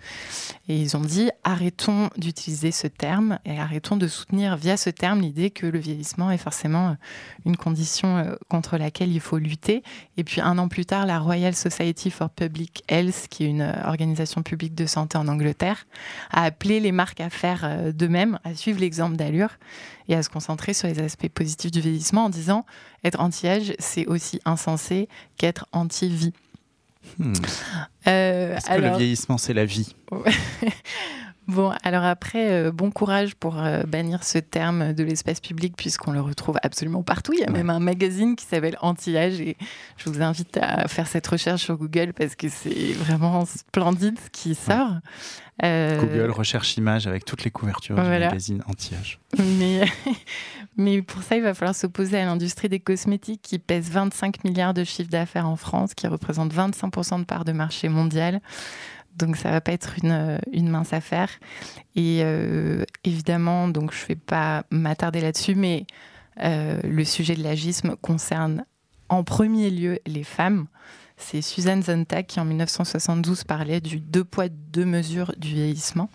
Et 0.69 0.77
ils 0.77 0.97
ont 0.97 1.03
dit 1.03 1.31
arrêtons 1.45 2.11
d'utiliser 2.17 2.71
ce 2.71 2.87
terme 2.87 3.39
et 3.45 3.59
arrêtons 3.59 3.97
de 3.97 4.09
soutenir 4.09 4.57
via 4.57 4.77
ce 4.77 4.91
terme 4.91 5.21
l'idée 5.21 5.51
que 5.51 5.67
le 5.67 5.79
vieillissement 5.79 6.31
est 6.31 6.39
forcément 6.39 6.89
euh, 6.89 6.95
une 7.47 7.57
condition 7.57 8.17
euh, 8.17 8.35
contre 8.49 8.77
laquelle 8.79 9.13
il 9.13 9.21
faut 9.21 9.39
lutter. 9.39 9.83
Et 10.17 10.25
puis 10.25 10.41
un 10.41 10.59
an 10.59 10.69
plus 10.69 10.87
tard, 10.87 10.98
la 11.07 11.19
Royal 11.19 11.55
Society 11.55 12.11
for 12.11 12.31
Public 12.31 12.83
Health, 12.89 13.27
qui 13.29 13.45
est 13.45 13.49
une 13.49 13.63
euh, 13.63 13.87
organisation 13.87 14.43
publique 14.43 14.75
de 14.75 14.87
santé 14.87 15.19
en 15.19 15.29
Angleterre, 15.29 15.87
a 16.31 16.45
appelé 16.45 16.81
les 16.81 16.93
marques 16.93 17.21
à 17.21 17.31
faire 17.31 17.61
euh, 17.65 17.93
de 17.93 18.07
même, 18.07 18.39
à 18.45 18.55
suivre 18.55 18.81
l'exemple 18.81 19.17
d'Allure 19.17 19.59
et 20.09 20.15
à 20.15 20.23
se 20.23 20.29
concentrer 20.29 20.75
sur 20.75 20.89
les 20.89 20.99
aspects 21.01 21.29
positifs 21.29 21.71
du 21.71 21.81
vieillissement 21.81 22.27
en 22.27 22.31
disant 22.31 22.65
être 23.05 23.21
anti-âge, 23.21 23.75
c'est 23.79 24.07
aussi 24.07 24.41
insensé 24.45 25.09
qu'être 25.37 25.67
anti-vie. 25.73 26.33
Hmm. 27.19 27.33
Euh, 28.07 28.57
Est-ce 28.57 28.67
que 28.67 28.81
le 28.81 28.97
vieillissement, 28.97 29.39
c'est 29.39 29.55
la 29.55 29.65
vie 29.65 29.95
Bon, 31.49 31.73
alors 31.83 32.05
après, 32.05 32.51
euh, 32.53 32.71
bon 32.71 32.91
courage 32.91 33.35
pour 33.35 33.59
euh, 33.59 33.83
bannir 33.85 34.23
ce 34.23 34.37
terme 34.39 34.93
de 34.93 35.03
l'espace 35.03 35.41
public 35.41 35.75
puisqu'on 35.77 36.13
le 36.13 36.21
retrouve 36.21 36.59
absolument 36.63 37.03
partout. 37.03 37.33
Il 37.33 37.41
y 37.41 37.43
a 37.43 37.47
Ouais. 37.47 37.53
même 37.57 37.71
un 37.71 37.79
magazine 37.81 38.37
qui 38.37 38.45
s'appelle 38.45 38.77
Anti-Âge 38.83 39.41
et 39.41 39.57
je 39.97 40.11
vous 40.11 40.21
invite 40.21 40.59
à 40.61 40.87
faire 40.89 41.07
cette 41.07 41.27
recherche 41.27 41.63
sur 41.65 41.77
Google 41.79 42.13
parce 42.13 42.37
que 42.37 42.51
c'est 42.51 42.93
vraiment 42.93 43.47
splendide 43.47 44.19
ce 44.23 44.29
qui 44.31 44.55
sort. 44.55 44.99
Euh, 45.65 45.99
Google, 46.01 46.31
recherche 46.31 46.77
image 46.77 47.07
avec 47.07 47.25
toutes 47.25 47.43
les 47.45 47.51
couvertures 47.51 47.97
du 47.97 48.03
magazine 48.03 48.63
anti-âge. 48.69 49.19
Mais, 49.59 49.81
mais 50.77 51.03
pour 51.03 51.23
ça, 51.23 51.37
il 51.37 51.43
va 51.43 51.55
falloir 51.55 51.75
s'opposer 51.75 52.19
à 52.21 52.27
l'industrie 52.27 52.69
des 52.69 52.79
cosmétiques 52.79 53.41
qui 53.43 53.59
pèse 53.59 53.91
25 53.91 54.45
milliards 54.45 54.75
de 54.75 54.85
chiffre 54.85 55.11
d'affaires 55.11 55.49
en 55.49 55.57
France, 55.57 55.95
qui 55.95 56.07
représente 56.07 56.55
25% 56.55 57.21
de 57.21 57.25
part 57.25 57.45
de 57.45 57.53
marché 57.53 57.89
mondial. 57.89 58.41
Donc 59.19 59.37
ça 59.37 59.51
va 59.51 59.61
pas 59.61 59.73
être 59.73 59.95
une, 60.03 60.39
une 60.53 60.69
mince 60.69 60.93
affaire. 60.93 61.31
Et 61.97 62.21
euh, 62.23 62.85
évidemment, 63.05 63.69
donc 63.69 63.93
je 63.93 64.07
vais 64.07 64.17
pas 64.17 64.65
m'attarder 64.71 65.21
là-dessus, 65.21 65.55
mais 65.55 65.87
euh, 66.43 66.81
le 66.85 67.05
sujet 67.05 67.35
de 67.35 67.43
l'agisme 67.43 67.97
concerne 68.01 68.65
en 69.09 69.25
premier 69.25 69.71
lieu 69.71 69.99
les 70.07 70.25
femmes. 70.25 70.67
C'est 71.21 71.43
Suzanne 71.43 71.83
Zontag 71.83 72.27
qui, 72.27 72.39
en 72.39 72.45
1972, 72.45 73.43
parlait 73.43 73.81
du 73.81 73.99
deux 73.99 74.23
poids, 74.23 74.49
deux 74.49 74.85
mesures 74.85 75.35
du 75.37 75.49
vieillissement. 75.49 76.09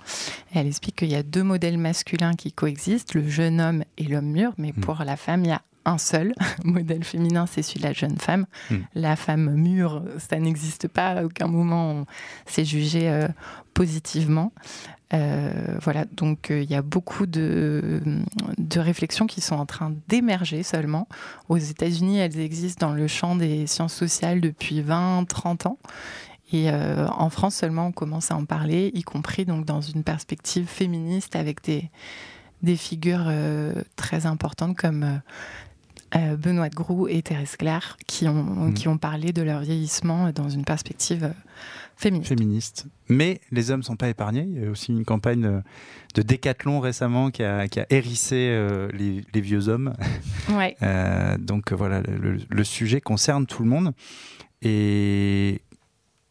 Et 0.53 0.59
elle 0.59 0.67
explique 0.67 0.95
qu'il 0.95 1.11
y 1.11 1.15
a 1.15 1.23
deux 1.23 1.43
modèles 1.43 1.77
masculins 1.77 2.35
qui 2.35 2.53
coexistent, 2.53 3.13
le 3.13 3.27
jeune 3.27 3.59
homme 3.59 3.83
et 3.97 4.05
l'homme 4.05 4.31
mûr, 4.31 4.53
mais 4.57 4.71
Mm. 4.71 4.79
pour 4.79 5.03
la 5.03 5.17
femme, 5.17 5.43
il 5.43 5.49
y 5.49 5.51
a 5.51 5.61
un 5.85 5.97
seul 5.97 6.33
modèle 6.63 7.03
féminin, 7.03 7.45
c'est 7.45 7.61
celui 7.61 7.81
de 7.81 7.87
la 7.87 7.93
jeune 7.93 8.17
femme. 8.17 8.45
Mm. 8.69 8.75
La 8.95 9.15
femme 9.15 9.53
mûre, 9.55 10.03
ça 10.17 10.39
n'existe 10.39 10.87
pas. 10.87 11.09
À 11.09 11.23
aucun 11.23 11.47
moment, 11.47 11.91
on 11.91 12.05
s'est 12.45 12.65
jugé 12.65 13.09
euh, 13.09 13.27
positivement. 13.73 14.51
Euh, 15.13 15.77
voilà, 15.81 16.05
donc 16.05 16.49
euh, 16.49 16.63
il 16.63 16.71
y 16.71 16.75
a 16.75 16.81
beaucoup 16.81 17.27
de, 17.27 18.01
de 18.57 18.79
réflexions 18.79 19.27
qui 19.27 19.41
sont 19.41 19.55
en 19.55 19.65
train 19.65 19.93
d'émerger 20.07 20.63
seulement. 20.63 21.07
Aux 21.49 21.57
États-Unis, 21.57 22.17
elles 22.17 22.39
existent 22.39 22.87
dans 22.87 22.93
le 22.93 23.07
champ 23.07 23.35
des 23.35 23.67
sciences 23.67 23.93
sociales 23.93 24.41
depuis 24.41 24.81
20-30 24.81 25.67
ans. 25.67 25.77
Et 26.51 26.71
euh, 26.71 27.07
en 27.09 27.29
France 27.29 27.55
seulement, 27.55 27.87
on 27.87 27.91
commence 27.91 28.31
à 28.31 28.35
en 28.35 28.45
parler, 28.45 28.91
y 28.93 29.03
compris 29.03 29.45
donc 29.45 29.65
dans 29.65 29.81
une 29.81 30.03
perspective 30.03 30.65
féministe 30.65 31.35
avec 31.35 31.63
des, 31.63 31.89
des 32.63 32.75
figures 32.75 33.31
très 33.95 34.25
importantes 34.25 34.75
comme 34.77 35.21
euh, 36.15 36.35
Benoît 36.35 36.69
de 36.69 36.75
Groux 36.75 37.07
et 37.07 37.21
Thérèse 37.21 37.55
Claire 37.55 37.97
qui 38.07 38.27
ont, 38.27 38.43
Mm. 38.69 38.73
qui 38.73 38.87
ont 38.87 38.97
parlé 38.97 39.33
de 39.33 39.41
leur 39.41 39.61
vieillissement 39.61 40.31
dans 40.31 40.49
une 40.49 40.63
perspective 40.65 41.23
euh, 41.23 41.31
féministe. 41.95 42.29
féministe. 42.29 42.85
Mais 43.09 43.41
les 43.51 43.71
hommes 43.71 43.79
ne 43.79 43.85
sont 43.85 43.95
pas 43.95 44.09
épargnés. 44.09 44.45
Il 44.47 44.63
y 44.63 44.65
a 44.65 44.69
aussi 44.69 44.91
une 44.91 45.05
campagne 45.05 45.45
euh, 45.45 45.61
de 46.15 46.21
décathlon 46.21 46.79
récemment 46.79 47.31
qui 47.31 47.43
a, 47.43 47.67
qui 47.67 47.79
a 47.79 47.85
hérissé 47.89 48.35
euh, 48.51 48.89
les, 48.93 49.23
les 49.33 49.41
vieux 49.41 49.67
hommes. 49.69 49.93
Ouais. 50.49 50.75
Euh, 50.83 51.37
donc 51.37 51.71
voilà, 51.71 52.01
le, 52.01 52.37
le 52.49 52.63
sujet 52.63 52.99
concerne 53.01 53.45
tout 53.45 53.63
le 53.63 53.69
monde. 53.69 53.93
Et 54.61 55.61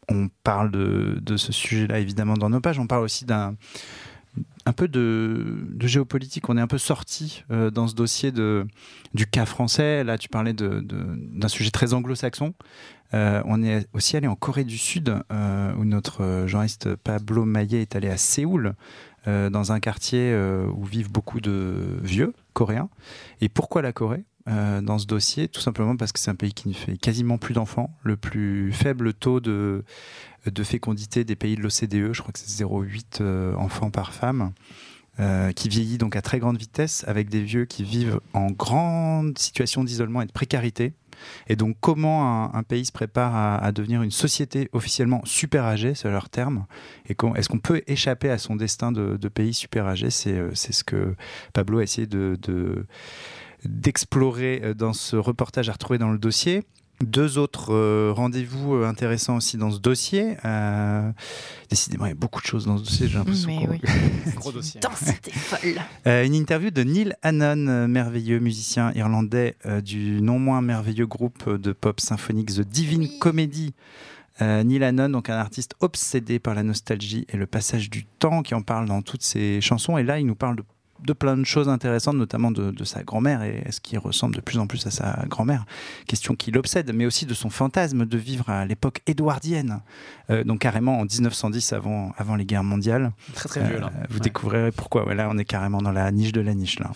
on 0.09 0.29
parle 0.43 0.69
de, 0.71 1.19
de 1.21 1.35
ce 1.37 1.51
sujet-là 1.51 1.99
évidemment 1.99 2.35
dans 2.35 2.49
nos 2.49 2.61
pages. 2.61 2.77
On 2.79 2.87
parle 2.87 3.03
aussi 3.03 3.25
d'un 3.25 3.55
un 4.65 4.73
peu 4.73 4.87
de, 4.87 5.65
géopolitique. 5.81 6.49
On 6.49 6.57
est 6.57 6.61
un 6.61 6.67
peu 6.67 6.77
sorti 6.77 7.43
euh, 7.51 7.69
dans 7.69 7.87
ce 7.87 7.95
dossier 7.95 8.31
de, 8.31 8.65
du 9.13 9.27
cas 9.27 9.45
français. 9.45 10.03
Là, 10.03 10.17
tu 10.17 10.29
parlais 10.29 10.53
d'un 10.53 11.47
sujet 11.47 11.71
très 11.71 11.93
anglo-saxon. 11.93 12.53
Euh, 13.13 13.43
on 13.45 13.61
est 13.61 13.87
aussi 13.93 14.17
allé 14.17 14.27
en 14.27 14.35
Corée 14.35 14.63
du 14.63 14.77
Sud, 14.77 15.15
euh, 15.31 15.73
où 15.75 15.85
notre 15.85 16.45
journaliste 16.47 16.95
Pablo 16.95 17.45
Maillet 17.45 17.81
est 17.81 17.95
allé 17.95 18.09
à 18.09 18.17
Séoul, 18.17 18.73
dans 19.25 19.71
un 19.71 19.79
quartier 19.79 20.37
où 20.75 20.83
vivent 20.83 21.09
beaucoup 21.09 21.39
de 21.39 21.97
vieux 22.01 22.33
coréens. 22.51 22.89
Et 23.39 23.47
pourquoi 23.47 23.81
la 23.81 23.93
Corée? 23.93 24.25
Euh, 24.49 24.81
dans 24.81 24.97
ce 24.99 25.05
dossier 25.05 25.47
Tout 25.47 25.61
simplement 25.61 25.95
parce 25.95 26.11
que 26.11 26.19
c'est 26.19 26.31
un 26.31 26.35
pays 26.35 26.53
qui 26.53 26.67
ne 26.67 26.73
fait 26.73 26.97
quasiment 26.97 27.37
plus 27.37 27.53
d'enfants, 27.53 27.95
le 28.03 28.17
plus 28.17 28.71
faible 28.71 29.13
taux 29.13 29.39
de, 29.39 29.83
fécondité 30.63 31.23
des 31.23 31.35
pays 31.35 31.55
de 31.55 31.61
l'OCDE, 31.61 32.13
je 32.13 32.21
crois 32.21 32.33
que 32.33 32.39
c'est 32.39 32.63
0,8 32.63 33.21
euh, 33.21 33.55
enfants 33.55 33.89
par 33.89 34.13
femme. 34.13 34.51
euh, 35.19 35.51
qui 35.51 35.69
vieillit 35.69 35.99
donc 35.99 36.15
à 36.15 36.23
très 36.23 36.39
grande 36.39 36.57
vitesse 36.57 37.05
avec 37.07 37.29
des 37.29 37.43
vieux 37.43 37.65
qui 37.65 37.83
vivent 37.83 38.19
en 38.33 38.49
grande 38.49 39.37
situation 39.37 39.83
d'isolement 39.83 40.23
et 40.23 40.25
de 40.25 40.31
précarité. 40.31 40.93
Et 41.47 41.55
donc, 41.55 41.77
comment 41.79 42.53
un, 42.53 42.63
pays 42.63 42.85
se 42.85 42.91
prépare 42.91 43.63
à, 43.63 43.71
devenir 43.71 44.01
une 44.01 44.11
société 44.11 44.69
officiellement 44.73 45.21
super 45.25 45.65
âgée, 45.65 45.93
c'est 45.95 46.09
leur 46.09 46.29
terme 46.29 46.65
Et 47.07 47.15
est-ce 47.35 47.49
qu'on 47.49 47.59
peut 47.59 47.81
échapper 47.87 48.29
à 48.29 48.37
son 48.37 48.55
destin 48.55 48.91
de, 48.91 49.27
pays 49.29 49.53
super 49.53 49.85
âgé? 49.85 50.07
Euh, 50.27 50.51
c'est 50.53 50.73
ce 50.73 50.83
que 50.83 51.15
Pablo 51.53 51.79
a 51.79 51.83
essayé 51.83 52.07
de- 52.07 52.85
d'explorer 53.65 54.61
euh, 54.63 54.73
dans 54.73 54.93
ce 54.93 55.15
reportage 55.15 55.69
à 55.69 55.73
retrouver 55.73 55.97
dans 55.97 56.11
le 56.11 56.17
dossier. 56.17 56.63
Deux 57.01 57.37
autres 57.37 57.73
euh, 57.73 58.13
rendez-vous 58.15 58.75
euh, 58.75 58.87
intéressants 58.87 59.37
aussi 59.37 59.57
dans 59.57 59.71
ce 59.71 59.79
dossier. 59.79 60.37
Euh, 60.45 61.11
décidément, 61.69 62.05
il 62.05 62.09
y 62.09 62.11
a 62.13 62.15
beaucoup 62.15 62.39
de 62.39 62.45
choses 62.45 62.65
dans 62.65 62.77
ce 62.77 62.83
dossier, 62.83 63.07
j'ai 63.07 63.17
l'impression. 63.17 63.67
Oui. 63.69 63.81
Gros 64.35 64.51
dossier. 64.51 64.79
Densité 64.79 65.31
folle. 65.31 65.81
euh, 66.07 66.23
une 66.23 66.35
interview 66.35 66.69
de 66.69 66.83
Neil 66.83 67.13
Hannon, 67.21 67.87
merveilleux 67.87 68.39
musicien 68.39 68.93
irlandais 68.93 69.57
euh, 69.65 69.81
du 69.81 70.21
non 70.21 70.39
moins 70.39 70.61
merveilleux 70.61 71.07
groupe 71.07 71.49
de 71.49 71.73
pop 71.73 71.99
symphonique 71.99 72.53
The 72.53 72.61
Divine 72.61 73.09
Comedy. 73.19 73.73
Euh, 74.41 74.63
Neil 74.63 74.83
Hannon, 74.83 75.09
donc 75.09 75.29
un 75.29 75.37
artiste 75.37 75.75
obsédé 75.79 76.39
par 76.39 76.55
la 76.55 76.63
nostalgie 76.63 77.25
et 77.29 77.37
le 77.37 77.45
passage 77.45 77.89
du 77.89 78.05
temps, 78.05 78.41
qui 78.41 78.55
en 78.55 78.61
parle 78.61 78.87
dans 78.87 79.01
toutes 79.01 79.23
ses 79.23 79.61
chansons. 79.61 79.97
Et 79.97 80.03
là, 80.03 80.19
il 80.19 80.25
nous 80.25 80.35
parle 80.35 80.55
de, 80.55 80.63
de 81.05 81.13
plein 81.13 81.37
de 81.37 81.43
choses 81.43 81.69
intéressantes, 81.69 82.15
notamment 82.15 82.51
de, 82.51 82.71
de 82.71 82.83
sa 82.83 83.03
grand-mère 83.03 83.43
et 83.43 83.63
est-ce 83.65 83.81
qu'il 83.81 83.99
ressemble 83.99 84.35
de 84.35 84.41
plus 84.41 84.57
en 84.59 84.67
plus 84.67 84.85
à 84.87 84.91
sa 84.91 85.23
grand-mère. 85.27 85.65
Question 86.07 86.35
qui 86.35 86.51
l'obsède, 86.51 86.91
mais 86.93 87.05
aussi 87.05 87.25
de 87.25 87.33
son 87.33 87.49
fantasme 87.49 88.05
de 88.05 88.17
vivre 88.17 88.49
à 88.49 88.65
l'époque 88.65 89.01
édouardienne, 89.07 89.81
Euh, 90.29 90.45
donc 90.45 90.59
carrément 90.59 90.99
en 90.99 91.03
1910, 91.05 91.73
avant, 91.73 92.13
avant 92.17 92.35
les 92.37 92.45
guerres 92.45 92.63
mondiales. 92.63 93.11
Très 93.33 93.49
très 93.49 93.61
vieux 93.67 93.79
là. 93.79 93.91
Euh, 93.93 94.05
vous 94.09 94.15
Ouais. 94.15 94.21
découvrirez 94.21 94.71
pourquoi. 94.71 95.05
Ouais, 95.05 95.15
là, 95.15 95.27
on 95.29 95.37
est 95.37 95.43
carrément 95.43 95.81
dans 95.81 95.91
la 95.91 96.09
niche 96.11 96.31
de 96.31 96.39
la 96.39 96.53
niche 96.53 96.79
là. 96.79 96.91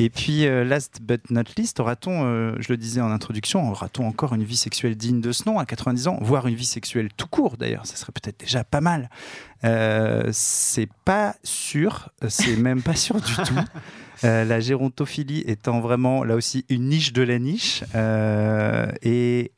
Et 0.00 0.08
puis, 0.08 0.46
euh, 0.46 0.64
last 0.64 1.02
but 1.02 1.28
not 1.30 1.42
least, 1.58 1.78
aura-t-on, 1.80 2.24
euh, 2.24 2.54
je 2.60 2.68
le 2.72 2.76
disais 2.78 3.00
en 3.02 3.10
introduction, 3.10 3.68
aura-t-on 3.70 4.06
encore 4.06 4.32
une 4.32 4.44
vie 4.44 4.56
sexuelle 4.56 4.94
digne 4.96 5.20
de 5.20 5.32
ce 5.32 5.42
nom 5.46 5.58
à 5.58 5.66
90 5.66 6.06
ans, 6.08 6.18
voire 6.22 6.46
une 6.46 6.54
vie 6.54 6.64
sexuelle 6.64 7.10
tout 7.16 7.26
court 7.26 7.56
d'ailleurs, 7.58 7.84
ça 7.84 7.96
serait 7.96 8.12
peut-être 8.12 8.40
déjà 8.40 8.64
pas 8.64 8.80
mal. 8.80 9.10
Euh, 9.64 10.28
c'est 10.32 10.88
pas 11.04 11.34
sûr, 11.42 12.10
c'est 12.28 12.56
même 12.56 12.80
pas 12.80 12.94
sûr 12.94 13.17
du 13.26 13.34
tout. 13.34 13.54
Euh, 14.24 14.44
la 14.44 14.60
gérontophilie 14.60 15.44
étant 15.46 15.80
vraiment 15.80 16.24
là 16.24 16.34
aussi 16.34 16.64
une 16.68 16.88
niche 16.88 17.12
de 17.12 17.22
la 17.22 17.38
niche. 17.38 17.84
Euh, 17.94 18.90
et 19.02 19.52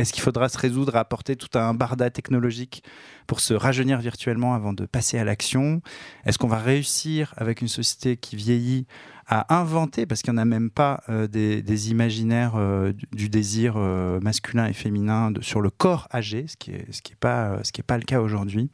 est-ce 0.00 0.12
qu'il 0.12 0.22
faudra 0.22 0.48
se 0.48 0.58
résoudre 0.58 0.96
à 0.96 1.00
apporter 1.00 1.36
tout 1.36 1.58
un 1.58 1.74
barda 1.74 2.10
technologique 2.10 2.82
pour 3.26 3.40
se 3.40 3.54
rajeunir 3.54 4.00
virtuellement 4.00 4.54
avant 4.54 4.72
de 4.72 4.86
passer 4.86 5.18
à 5.18 5.24
l'action? 5.24 5.82
Est-ce 6.24 6.38
qu'on 6.38 6.48
va 6.48 6.58
réussir 6.58 7.34
avec 7.36 7.60
une 7.60 7.68
société 7.68 8.16
qui 8.16 8.36
vieillit 8.36 8.86
à 9.30 9.54
inventer, 9.56 10.06
parce 10.06 10.22
qu'il 10.22 10.32
n'y 10.32 10.40
en 10.40 10.42
a 10.42 10.44
même 10.44 10.70
pas 10.70 11.04
euh, 11.08 11.28
des, 11.28 11.90
imaginaires 11.92 12.54
euh, 12.56 12.92
du, 13.12 13.28
désir 13.28 13.74
euh, 13.76 14.18
masculin 14.18 14.66
et 14.66 14.72
féminin 14.72 15.32
sur 15.40 15.60
le 15.60 15.70
corps 15.70 16.08
âgé, 16.12 16.46
ce 16.48 16.56
qui 16.56 16.72
n'est 16.72 16.84
ce 16.90 17.00
qui 17.00 17.12
est 17.12 17.20
pas, 17.20 17.58
pas 17.86 17.96
le 17.96 18.02
cas 18.04 18.20
aujourd'hui? 18.20 18.70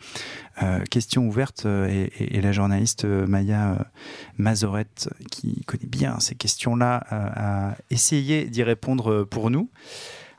question 0.91 1.27
ouverte, 1.27 1.67
et, 1.67 2.37
et, 2.37 2.41
la 2.41 2.51
journaliste 2.53 3.05
Maya 3.05 3.87
Mazorette, 4.39 5.11
qui 5.31 5.63
connaît 5.67 5.87
bien 5.87 6.19
ces 6.19 6.35
questions-là, 6.35 7.05
a 7.11 7.77
essayé 7.91 8.47
d'y 8.47 8.63
répondre 8.63 9.25
pour 9.25 9.51
nous. 9.51 9.69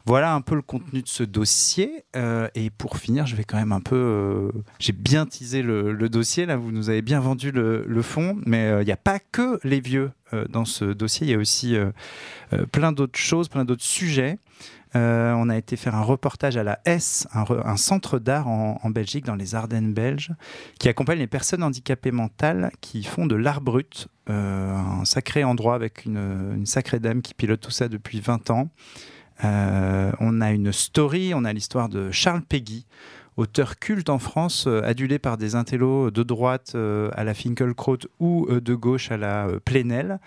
Voilà 0.07 0.33
un 0.33 0.39
peu 0.39 0.55
le 0.55 0.61
contenu 0.61 1.01
de 1.01 1.07
ce 1.07 1.23
dossier. 1.23 2.05
Euh, 2.15 2.47
et 2.55 2.69
pour 2.69 2.95
finir, 2.95 3.25
je 3.25 3.35
vais 3.35 3.43
quand 3.43 3.57
même 3.57 3.73
un 3.73 3.81
peu. 3.81 3.97
Euh, 3.97 4.51
J'ai 4.79 4.93
bien 4.93 5.25
teasé 5.25 5.61
le, 5.61 6.07
dossier, 6.07 6.45
là, 6.45 6.55
vous 6.55 6.71
nous 6.71 6.89
avez 6.89 7.01
bien 7.01 7.19
vendu 7.19 7.51
le, 7.51 8.01
fond, 8.01 8.39
mais 8.45 8.67
il 8.67 8.71
euh, 8.71 8.83
n'y 8.85 8.91
a 8.93 8.97
pas 8.97 9.19
que 9.19 9.59
les 9.65 9.81
vieux 9.81 10.11
dans 10.49 10.63
ce 10.63 10.85
dossier, 10.85 11.27
il 11.27 11.31
y 11.31 11.33
a 11.33 11.37
aussi 11.37 11.77
plein 12.73 12.91
d'autres 12.91 13.17
choses, 13.17 13.47
plein 13.47 13.63
d'autres 13.63 13.83
sujets. 13.83 14.39
on 14.93 15.49
a 15.49 15.57
été 15.57 15.77
faire 15.77 15.95
un 15.95 16.01
reportage 16.01 16.57
à 16.57 16.63
la 16.63 16.79
S, 16.83 17.27
un, 17.33 17.43
re, 17.43 17.65
un 17.65 17.77
centre 17.77 18.19
d'art 18.19 18.49
en, 18.49 18.77
en, 18.83 18.89
Belgique, 18.89 19.25
dans 19.25 19.35
les 19.35 19.55
Ardennes 19.55 19.93
belges, 19.93 20.31
qui 20.79 20.89
accompagne 20.89 21.19
les 21.19 21.27
personnes 21.27 21.63
handicapées 21.63 22.11
mentales 22.11 22.71
qui 22.81 23.03
font 23.03 23.25
de 23.25 23.35
l'art 23.35 23.61
brut. 23.61 24.09
un 24.27 25.05
sacré 25.05 25.45
endroit 25.45 25.75
avec 25.75 26.03
une, 26.03 26.53
une 26.55 26.65
sacrée 26.65 26.99
dame 26.99 27.21
qui 27.21 27.33
pilote 27.33 27.61
tout 27.61 27.71
ça 27.71 27.87
depuis 27.87 28.19
20 28.19 28.49
ans. 28.51 28.69
Euh, 29.43 30.11
on 30.19 30.41
a 30.41 30.51
une 30.51 30.71
story, 30.71 31.33
on 31.35 31.43
a 31.43 31.53
l'histoire 31.53 31.89
de 31.89 32.11
Charles 32.11 32.41
Peggy, 32.41 32.85
auteur 33.35 33.77
culte 33.77 34.09
en 34.09 34.19
France, 34.19 34.65
euh, 34.67 34.81
adulé 34.83 35.19
par 35.19 35.37
des 35.37 35.55
intellos 35.55 36.09
de 36.11 36.23
droite 36.23 36.73
euh, 36.75 37.09
à 37.13 37.23
la 37.23 37.33
Finkelkraut 37.33 37.99
ou 38.19 38.47
de 38.49 38.75
gauche 38.75 39.11
à 39.11 39.17
la 39.17 39.47
Plenel. 39.63 40.19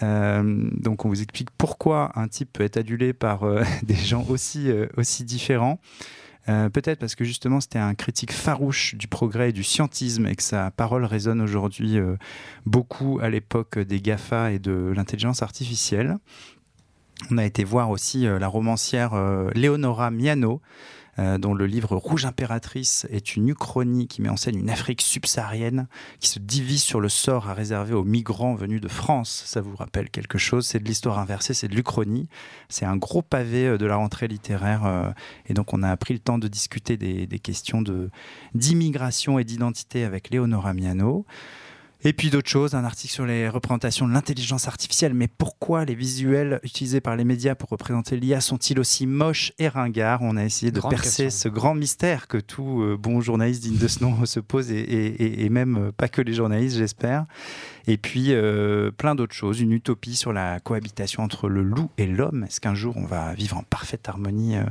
donc 0.00 1.04
on 1.04 1.08
vous 1.08 1.22
explique 1.22 1.50
pourquoi 1.56 2.12
un 2.18 2.28
type 2.28 2.52
peut 2.52 2.64
être 2.64 2.76
adulé 2.76 3.12
par 3.12 3.44
des 3.82 3.94
gens 3.94 4.24
aussi, 4.28 4.70
aussi 4.96 5.24
différents. 5.24 5.78
Peut-être 6.46 6.98
parce 6.98 7.14
que 7.14 7.24
justement 7.24 7.58
c'était 7.60 7.78
un 7.78 7.94
critique 7.94 8.32
farouche 8.32 8.96
du 8.96 9.08
progrès 9.08 9.48
et 9.48 9.52
du 9.52 9.64
scientisme 9.64 10.26
et 10.26 10.34
que 10.34 10.42
sa 10.42 10.70
parole 10.70 11.06
résonne 11.06 11.40
aujourd'hui 11.40 11.98
beaucoup 12.66 13.18
à 13.22 13.30
l'époque 13.30 13.78
des 13.78 14.02
GAFA 14.02 14.52
et 14.52 14.58
de 14.58 14.92
l'intelligence 14.94 15.42
artificielle. 15.42 16.18
On 17.30 17.38
a 17.38 17.44
été 17.44 17.64
voir 17.64 17.90
aussi 17.90 18.26
euh, 18.26 18.38
la 18.38 18.48
romancière 18.48 19.14
euh, 19.14 19.50
Leonora 19.54 20.10
Miano, 20.10 20.60
euh, 21.20 21.38
dont 21.38 21.54
le 21.54 21.66
livre 21.66 21.96
Rouge 21.96 22.24
impératrice 22.24 23.06
est 23.08 23.36
une 23.36 23.48
uchronie 23.48 24.08
qui 24.08 24.20
met 24.20 24.28
en 24.28 24.36
scène 24.36 24.58
une 24.58 24.68
Afrique 24.68 25.00
subsaharienne 25.00 25.86
qui 26.18 26.28
se 26.28 26.40
divise 26.40 26.82
sur 26.82 27.00
le 27.00 27.08
sort 27.08 27.48
à 27.48 27.54
réserver 27.54 27.94
aux 27.94 28.02
migrants 28.02 28.56
venus 28.56 28.80
de 28.80 28.88
France. 28.88 29.44
Ça 29.46 29.60
vous 29.60 29.76
rappelle 29.76 30.10
quelque 30.10 30.38
chose? 30.38 30.66
C'est 30.66 30.80
de 30.80 30.84
l'histoire 30.84 31.20
inversée, 31.20 31.54
c'est 31.54 31.68
de 31.68 31.76
l'uchronie. 31.76 32.28
C'est 32.68 32.84
un 32.84 32.96
gros 32.96 33.22
pavé 33.22 33.78
de 33.78 33.86
la 33.86 33.94
rentrée 33.94 34.26
littéraire. 34.26 35.14
et 35.46 35.54
donc 35.54 35.72
on 35.72 35.84
a 35.84 35.96
pris 35.96 36.14
le 36.14 36.20
temps 36.20 36.38
de 36.38 36.48
discuter 36.48 36.96
des, 36.96 37.38
questions 37.38 37.84
d'immigration 38.54 39.38
et 39.38 39.44
d'identité 39.44 40.02
avec 40.02 40.30
Leonora 40.30 40.74
Miano. 40.74 41.26
Et 42.06 42.12
puis 42.12 42.28
d'autres 42.28 42.50
choses, 42.50 42.74
un 42.74 42.84
article 42.84 43.12
sur 43.12 43.24
les 43.24 43.48
représentations 43.48 44.06
de 44.06 44.12
l'intelligence 44.12 44.68
artificielle. 44.68 45.14
Mais 45.14 45.26
pourquoi 45.26 45.86
les 45.86 45.94
visuels 45.94 46.60
utilisés 46.62 47.00
par 47.00 47.16
les 47.16 47.24
médias 47.24 47.54
pour 47.54 47.70
représenter 47.70 48.18
l'IA 48.18 48.42
sont-ils 48.42 48.78
aussi 48.78 49.06
moches 49.06 49.52
et 49.58 49.68
ringards? 49.68 50.20
On 50.20 50.36
a 50.36 50.44
essayé 50.44 50.70
de 50.70 50.80
Grande 50.80 50.90
percer 50.90 51.24
question. 51.24 51.50
ce 51.50 51.54
grand 51.54 51.74
mystère 51.74 52.28
que 52.28 52.36
tout 52.36 52.82
euh, 52.82 52.98
bon 52.98 53.22
journaliste 53.22 53.62
digne 53.62 53.78
de 53.78 53.88
ce 53.88 54.04
nom 54.04 54.26
se 54.26 54.40
pose, 54.40 54.70
et, 54.70 54.80
et, 54.80 55.44
et 55.44 55.48
même 55.48 55.92
pas 55.96 56.08
que 56.08 56.20
les 56.20 56.34
journalistes, 56.34 56.76
j'espère. 56.76 57.24
Et 57.86 57.98
puis 57.98 58.28
euh, 58.30 58.90
plein 58.90 59.14
d'autres 59.14 59.34
choses, 59.34 59.60
une 59.60 59.72
utopie 59.72 60.14
sur 60.14 60.32
la 60.32 60.58
cohabitation 60.60 61.22
entre 61.22 61.48
le 61.48 61.62
loup 61.62 61.90
et 61.98 62.06
l'homme. 62.06 62.44
Est-ce 62.44 62.60
qu'un 62.60 62.74
jour 62.74 62.96
on 62.96 63.04
va 63.04 63.34
vivre 63.34 63.58
en 63.58 63.62
parfaite 63.62 64.08
harmonie 64.08 64.56
euh, 64.56 64.64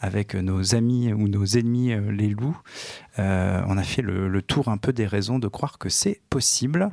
avec 0.00 0.34
nos 0.34 0.74
amis 0.74 1.12
ou 1.12 1.28
nos 1.28 1.44
ennemis, 1.44 1.92
euh, 1.92 2.10
les 2.12 2.28
loups? 2.28 2.58
On 3.18 3.76
a 3.76 3.82
fait 3.82 4.00
le 4.00 4.40
tour 4.40 4.68
un 4.68 4.78
peu 4.78 4.94
des 4.94 5.06
raisons 5.06 5.38
de 5.38 5.46
croire 5.46 5.76
que 5.76 5.90
c'est 5.90 6.20
possible. 6.30 6.90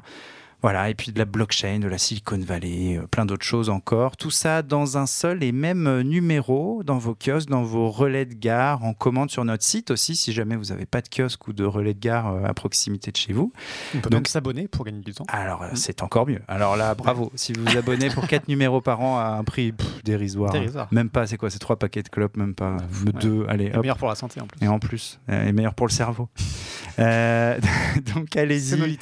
Voilà, 0.64 0.90
et 0.90 0.96
puis 0.96 1.12
de 1.12 1.20
la 1.20 1.26
blockchain, 1.26 1.80
de 1.80 1.88
la 1.88 2.00
Silicon 2.00 2.40
Valley, 2.40 2.98
euh, 2.98 3.06
plein 3.06 3.28
d'autres 3.28 3.46
choses 3.46 3.70
encore. 3.70 4.18
Tout 4.18 4.32
ça 4.32 4.64
dans 4.64 4.98
un 4.98 5.06
seul 5.06 5.44
et 5.44 5.52
même 5.52 5.86
euh, 5.86 6.02
numéro, 6.02 6.82
dans 6.84 6.98
vos 6.98 7.14
kiosques, 7.14 7.50
dans 7.50 7.62
vos 7.62 7.92
relais 7.92 8.26
de 8.26 8.34
gare, 8.34 8.84
en 8.84 8.94
commande 8.94 9.30
sur 9.30 9.46
notre 9.46 9.64
site 9.64 9.92
aussi, 9.92 10.16
si 10.16 10.34
jamais 10.34 10.56
vous 10.56 10.66
n'avez 10.66 10.88
pas 10.88 11.02
de 11.02 11.10
kiosque 11.10 11.48
ou 11.48 11.54
de 11.54 11.64
relais 11.64 11.94
de 11.94 12.00
gare 12.00 12.34
euh, 12.34 12.44
à 12.44 12.56
proximité 12.56 13.12
de 13.12 13.18
chez 13.18 13.34
vous. 13.34 13.54
On 13.94 14.00
peut 14.00 14.10
donc 14.10 14.28
s'abonner 14.28 14.68
pour 14.68 14.84
gagner 14.84 15.02
du 15.02 15.14
temps. 15.14 15.26
Alors, 15.28 15.62
mmh. 15.62 15.76
c'est 15.76 16.02
encore 16.02 16.26
mieux. 16.26 16.42
Alors 16.48 16.76
là, 16.76 16.96
bravo. 16.96 17.32
si 17.36 17.54
vous 17.54 17.64
vous 17.64 17.78
abonnez 17.78 18.10
pour 18.10 18.28
4 18.28 18.48
numéros 18.48 18.82
par 18.82 19.00
an 19.02 19.20
à 19.20 19.38
un 19.38 19.44
prix 19.44 19.74
pff, 19.74 20.04
dérisoire, 20.04 20.52
dérisoire. 20.52 20.88
même 20.92 21.12
pas, 21.12 21.28
c'est 21.28 21.38
quoi 21.38 21.52
C'est 21.52 21.60
3 21.60 21.76
paquets 21.76 22.02
de 22.02 22.10
clopes, 22.10 22.36
même 22.36 22.56
pas. 22.56 22.78
Ouais. 22.78 23.12
Deux, 23.22 23.46
allez. 23.48 23.66
Et 23.66 23.78
meilleur 23.78 23.98
pour 23.98 24.10
la 24.10 24.16
santé 24.16 24.42
en 24.42 24.48
plus. 24.48 24.66
Et 24.66 24.68
en 24.68 24.80
plus, 24.80 25.20
et 25.30 25.52
meilleur 25.52 25.76
pour 25.76 25.86
le 25.86 25.92
cerveau. 25.92 26.30
euh, 27.00 27.60
donc 28.16 28.36
allez-y. 28.36 28.98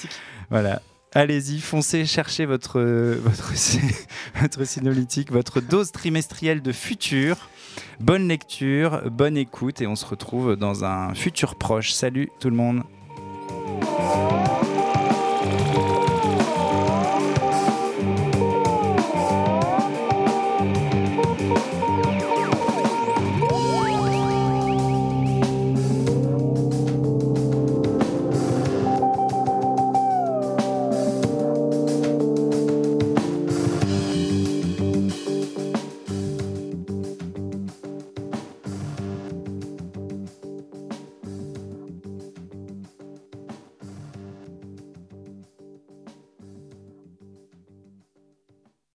Voilà 0.49 0.81
allez-y, 1.15 1.59
foncez, 1.59 2.05
cherchez 2.05 2.45
votre, 2.45 2.79
votre, 2.81 3.53
votre 4.41 4.63
synolytique, 4.65 5.31
votre 5.31 5.61
dose 5.61 5.91
trimestrielle 5.91 6.61
de 6.61 6.71
futur. 6.71 7.49
Bonne 7.99 8.27
lecture, 8.27 9.09
bonne 9.09 9.37
écoute 9.37 9.81
et 9.81 9.87
on 9.87 9.95
se 9.95 10.05
retrouve 10.05 10.55
dans 10.55 10.85
un 10.85 11.13
futur 11.15 11.55
proche. 11.55 11.91
Salut 11.91 12.29
tout 12.39 12.49
le 12.49 12.55
monde. 12.55 12.83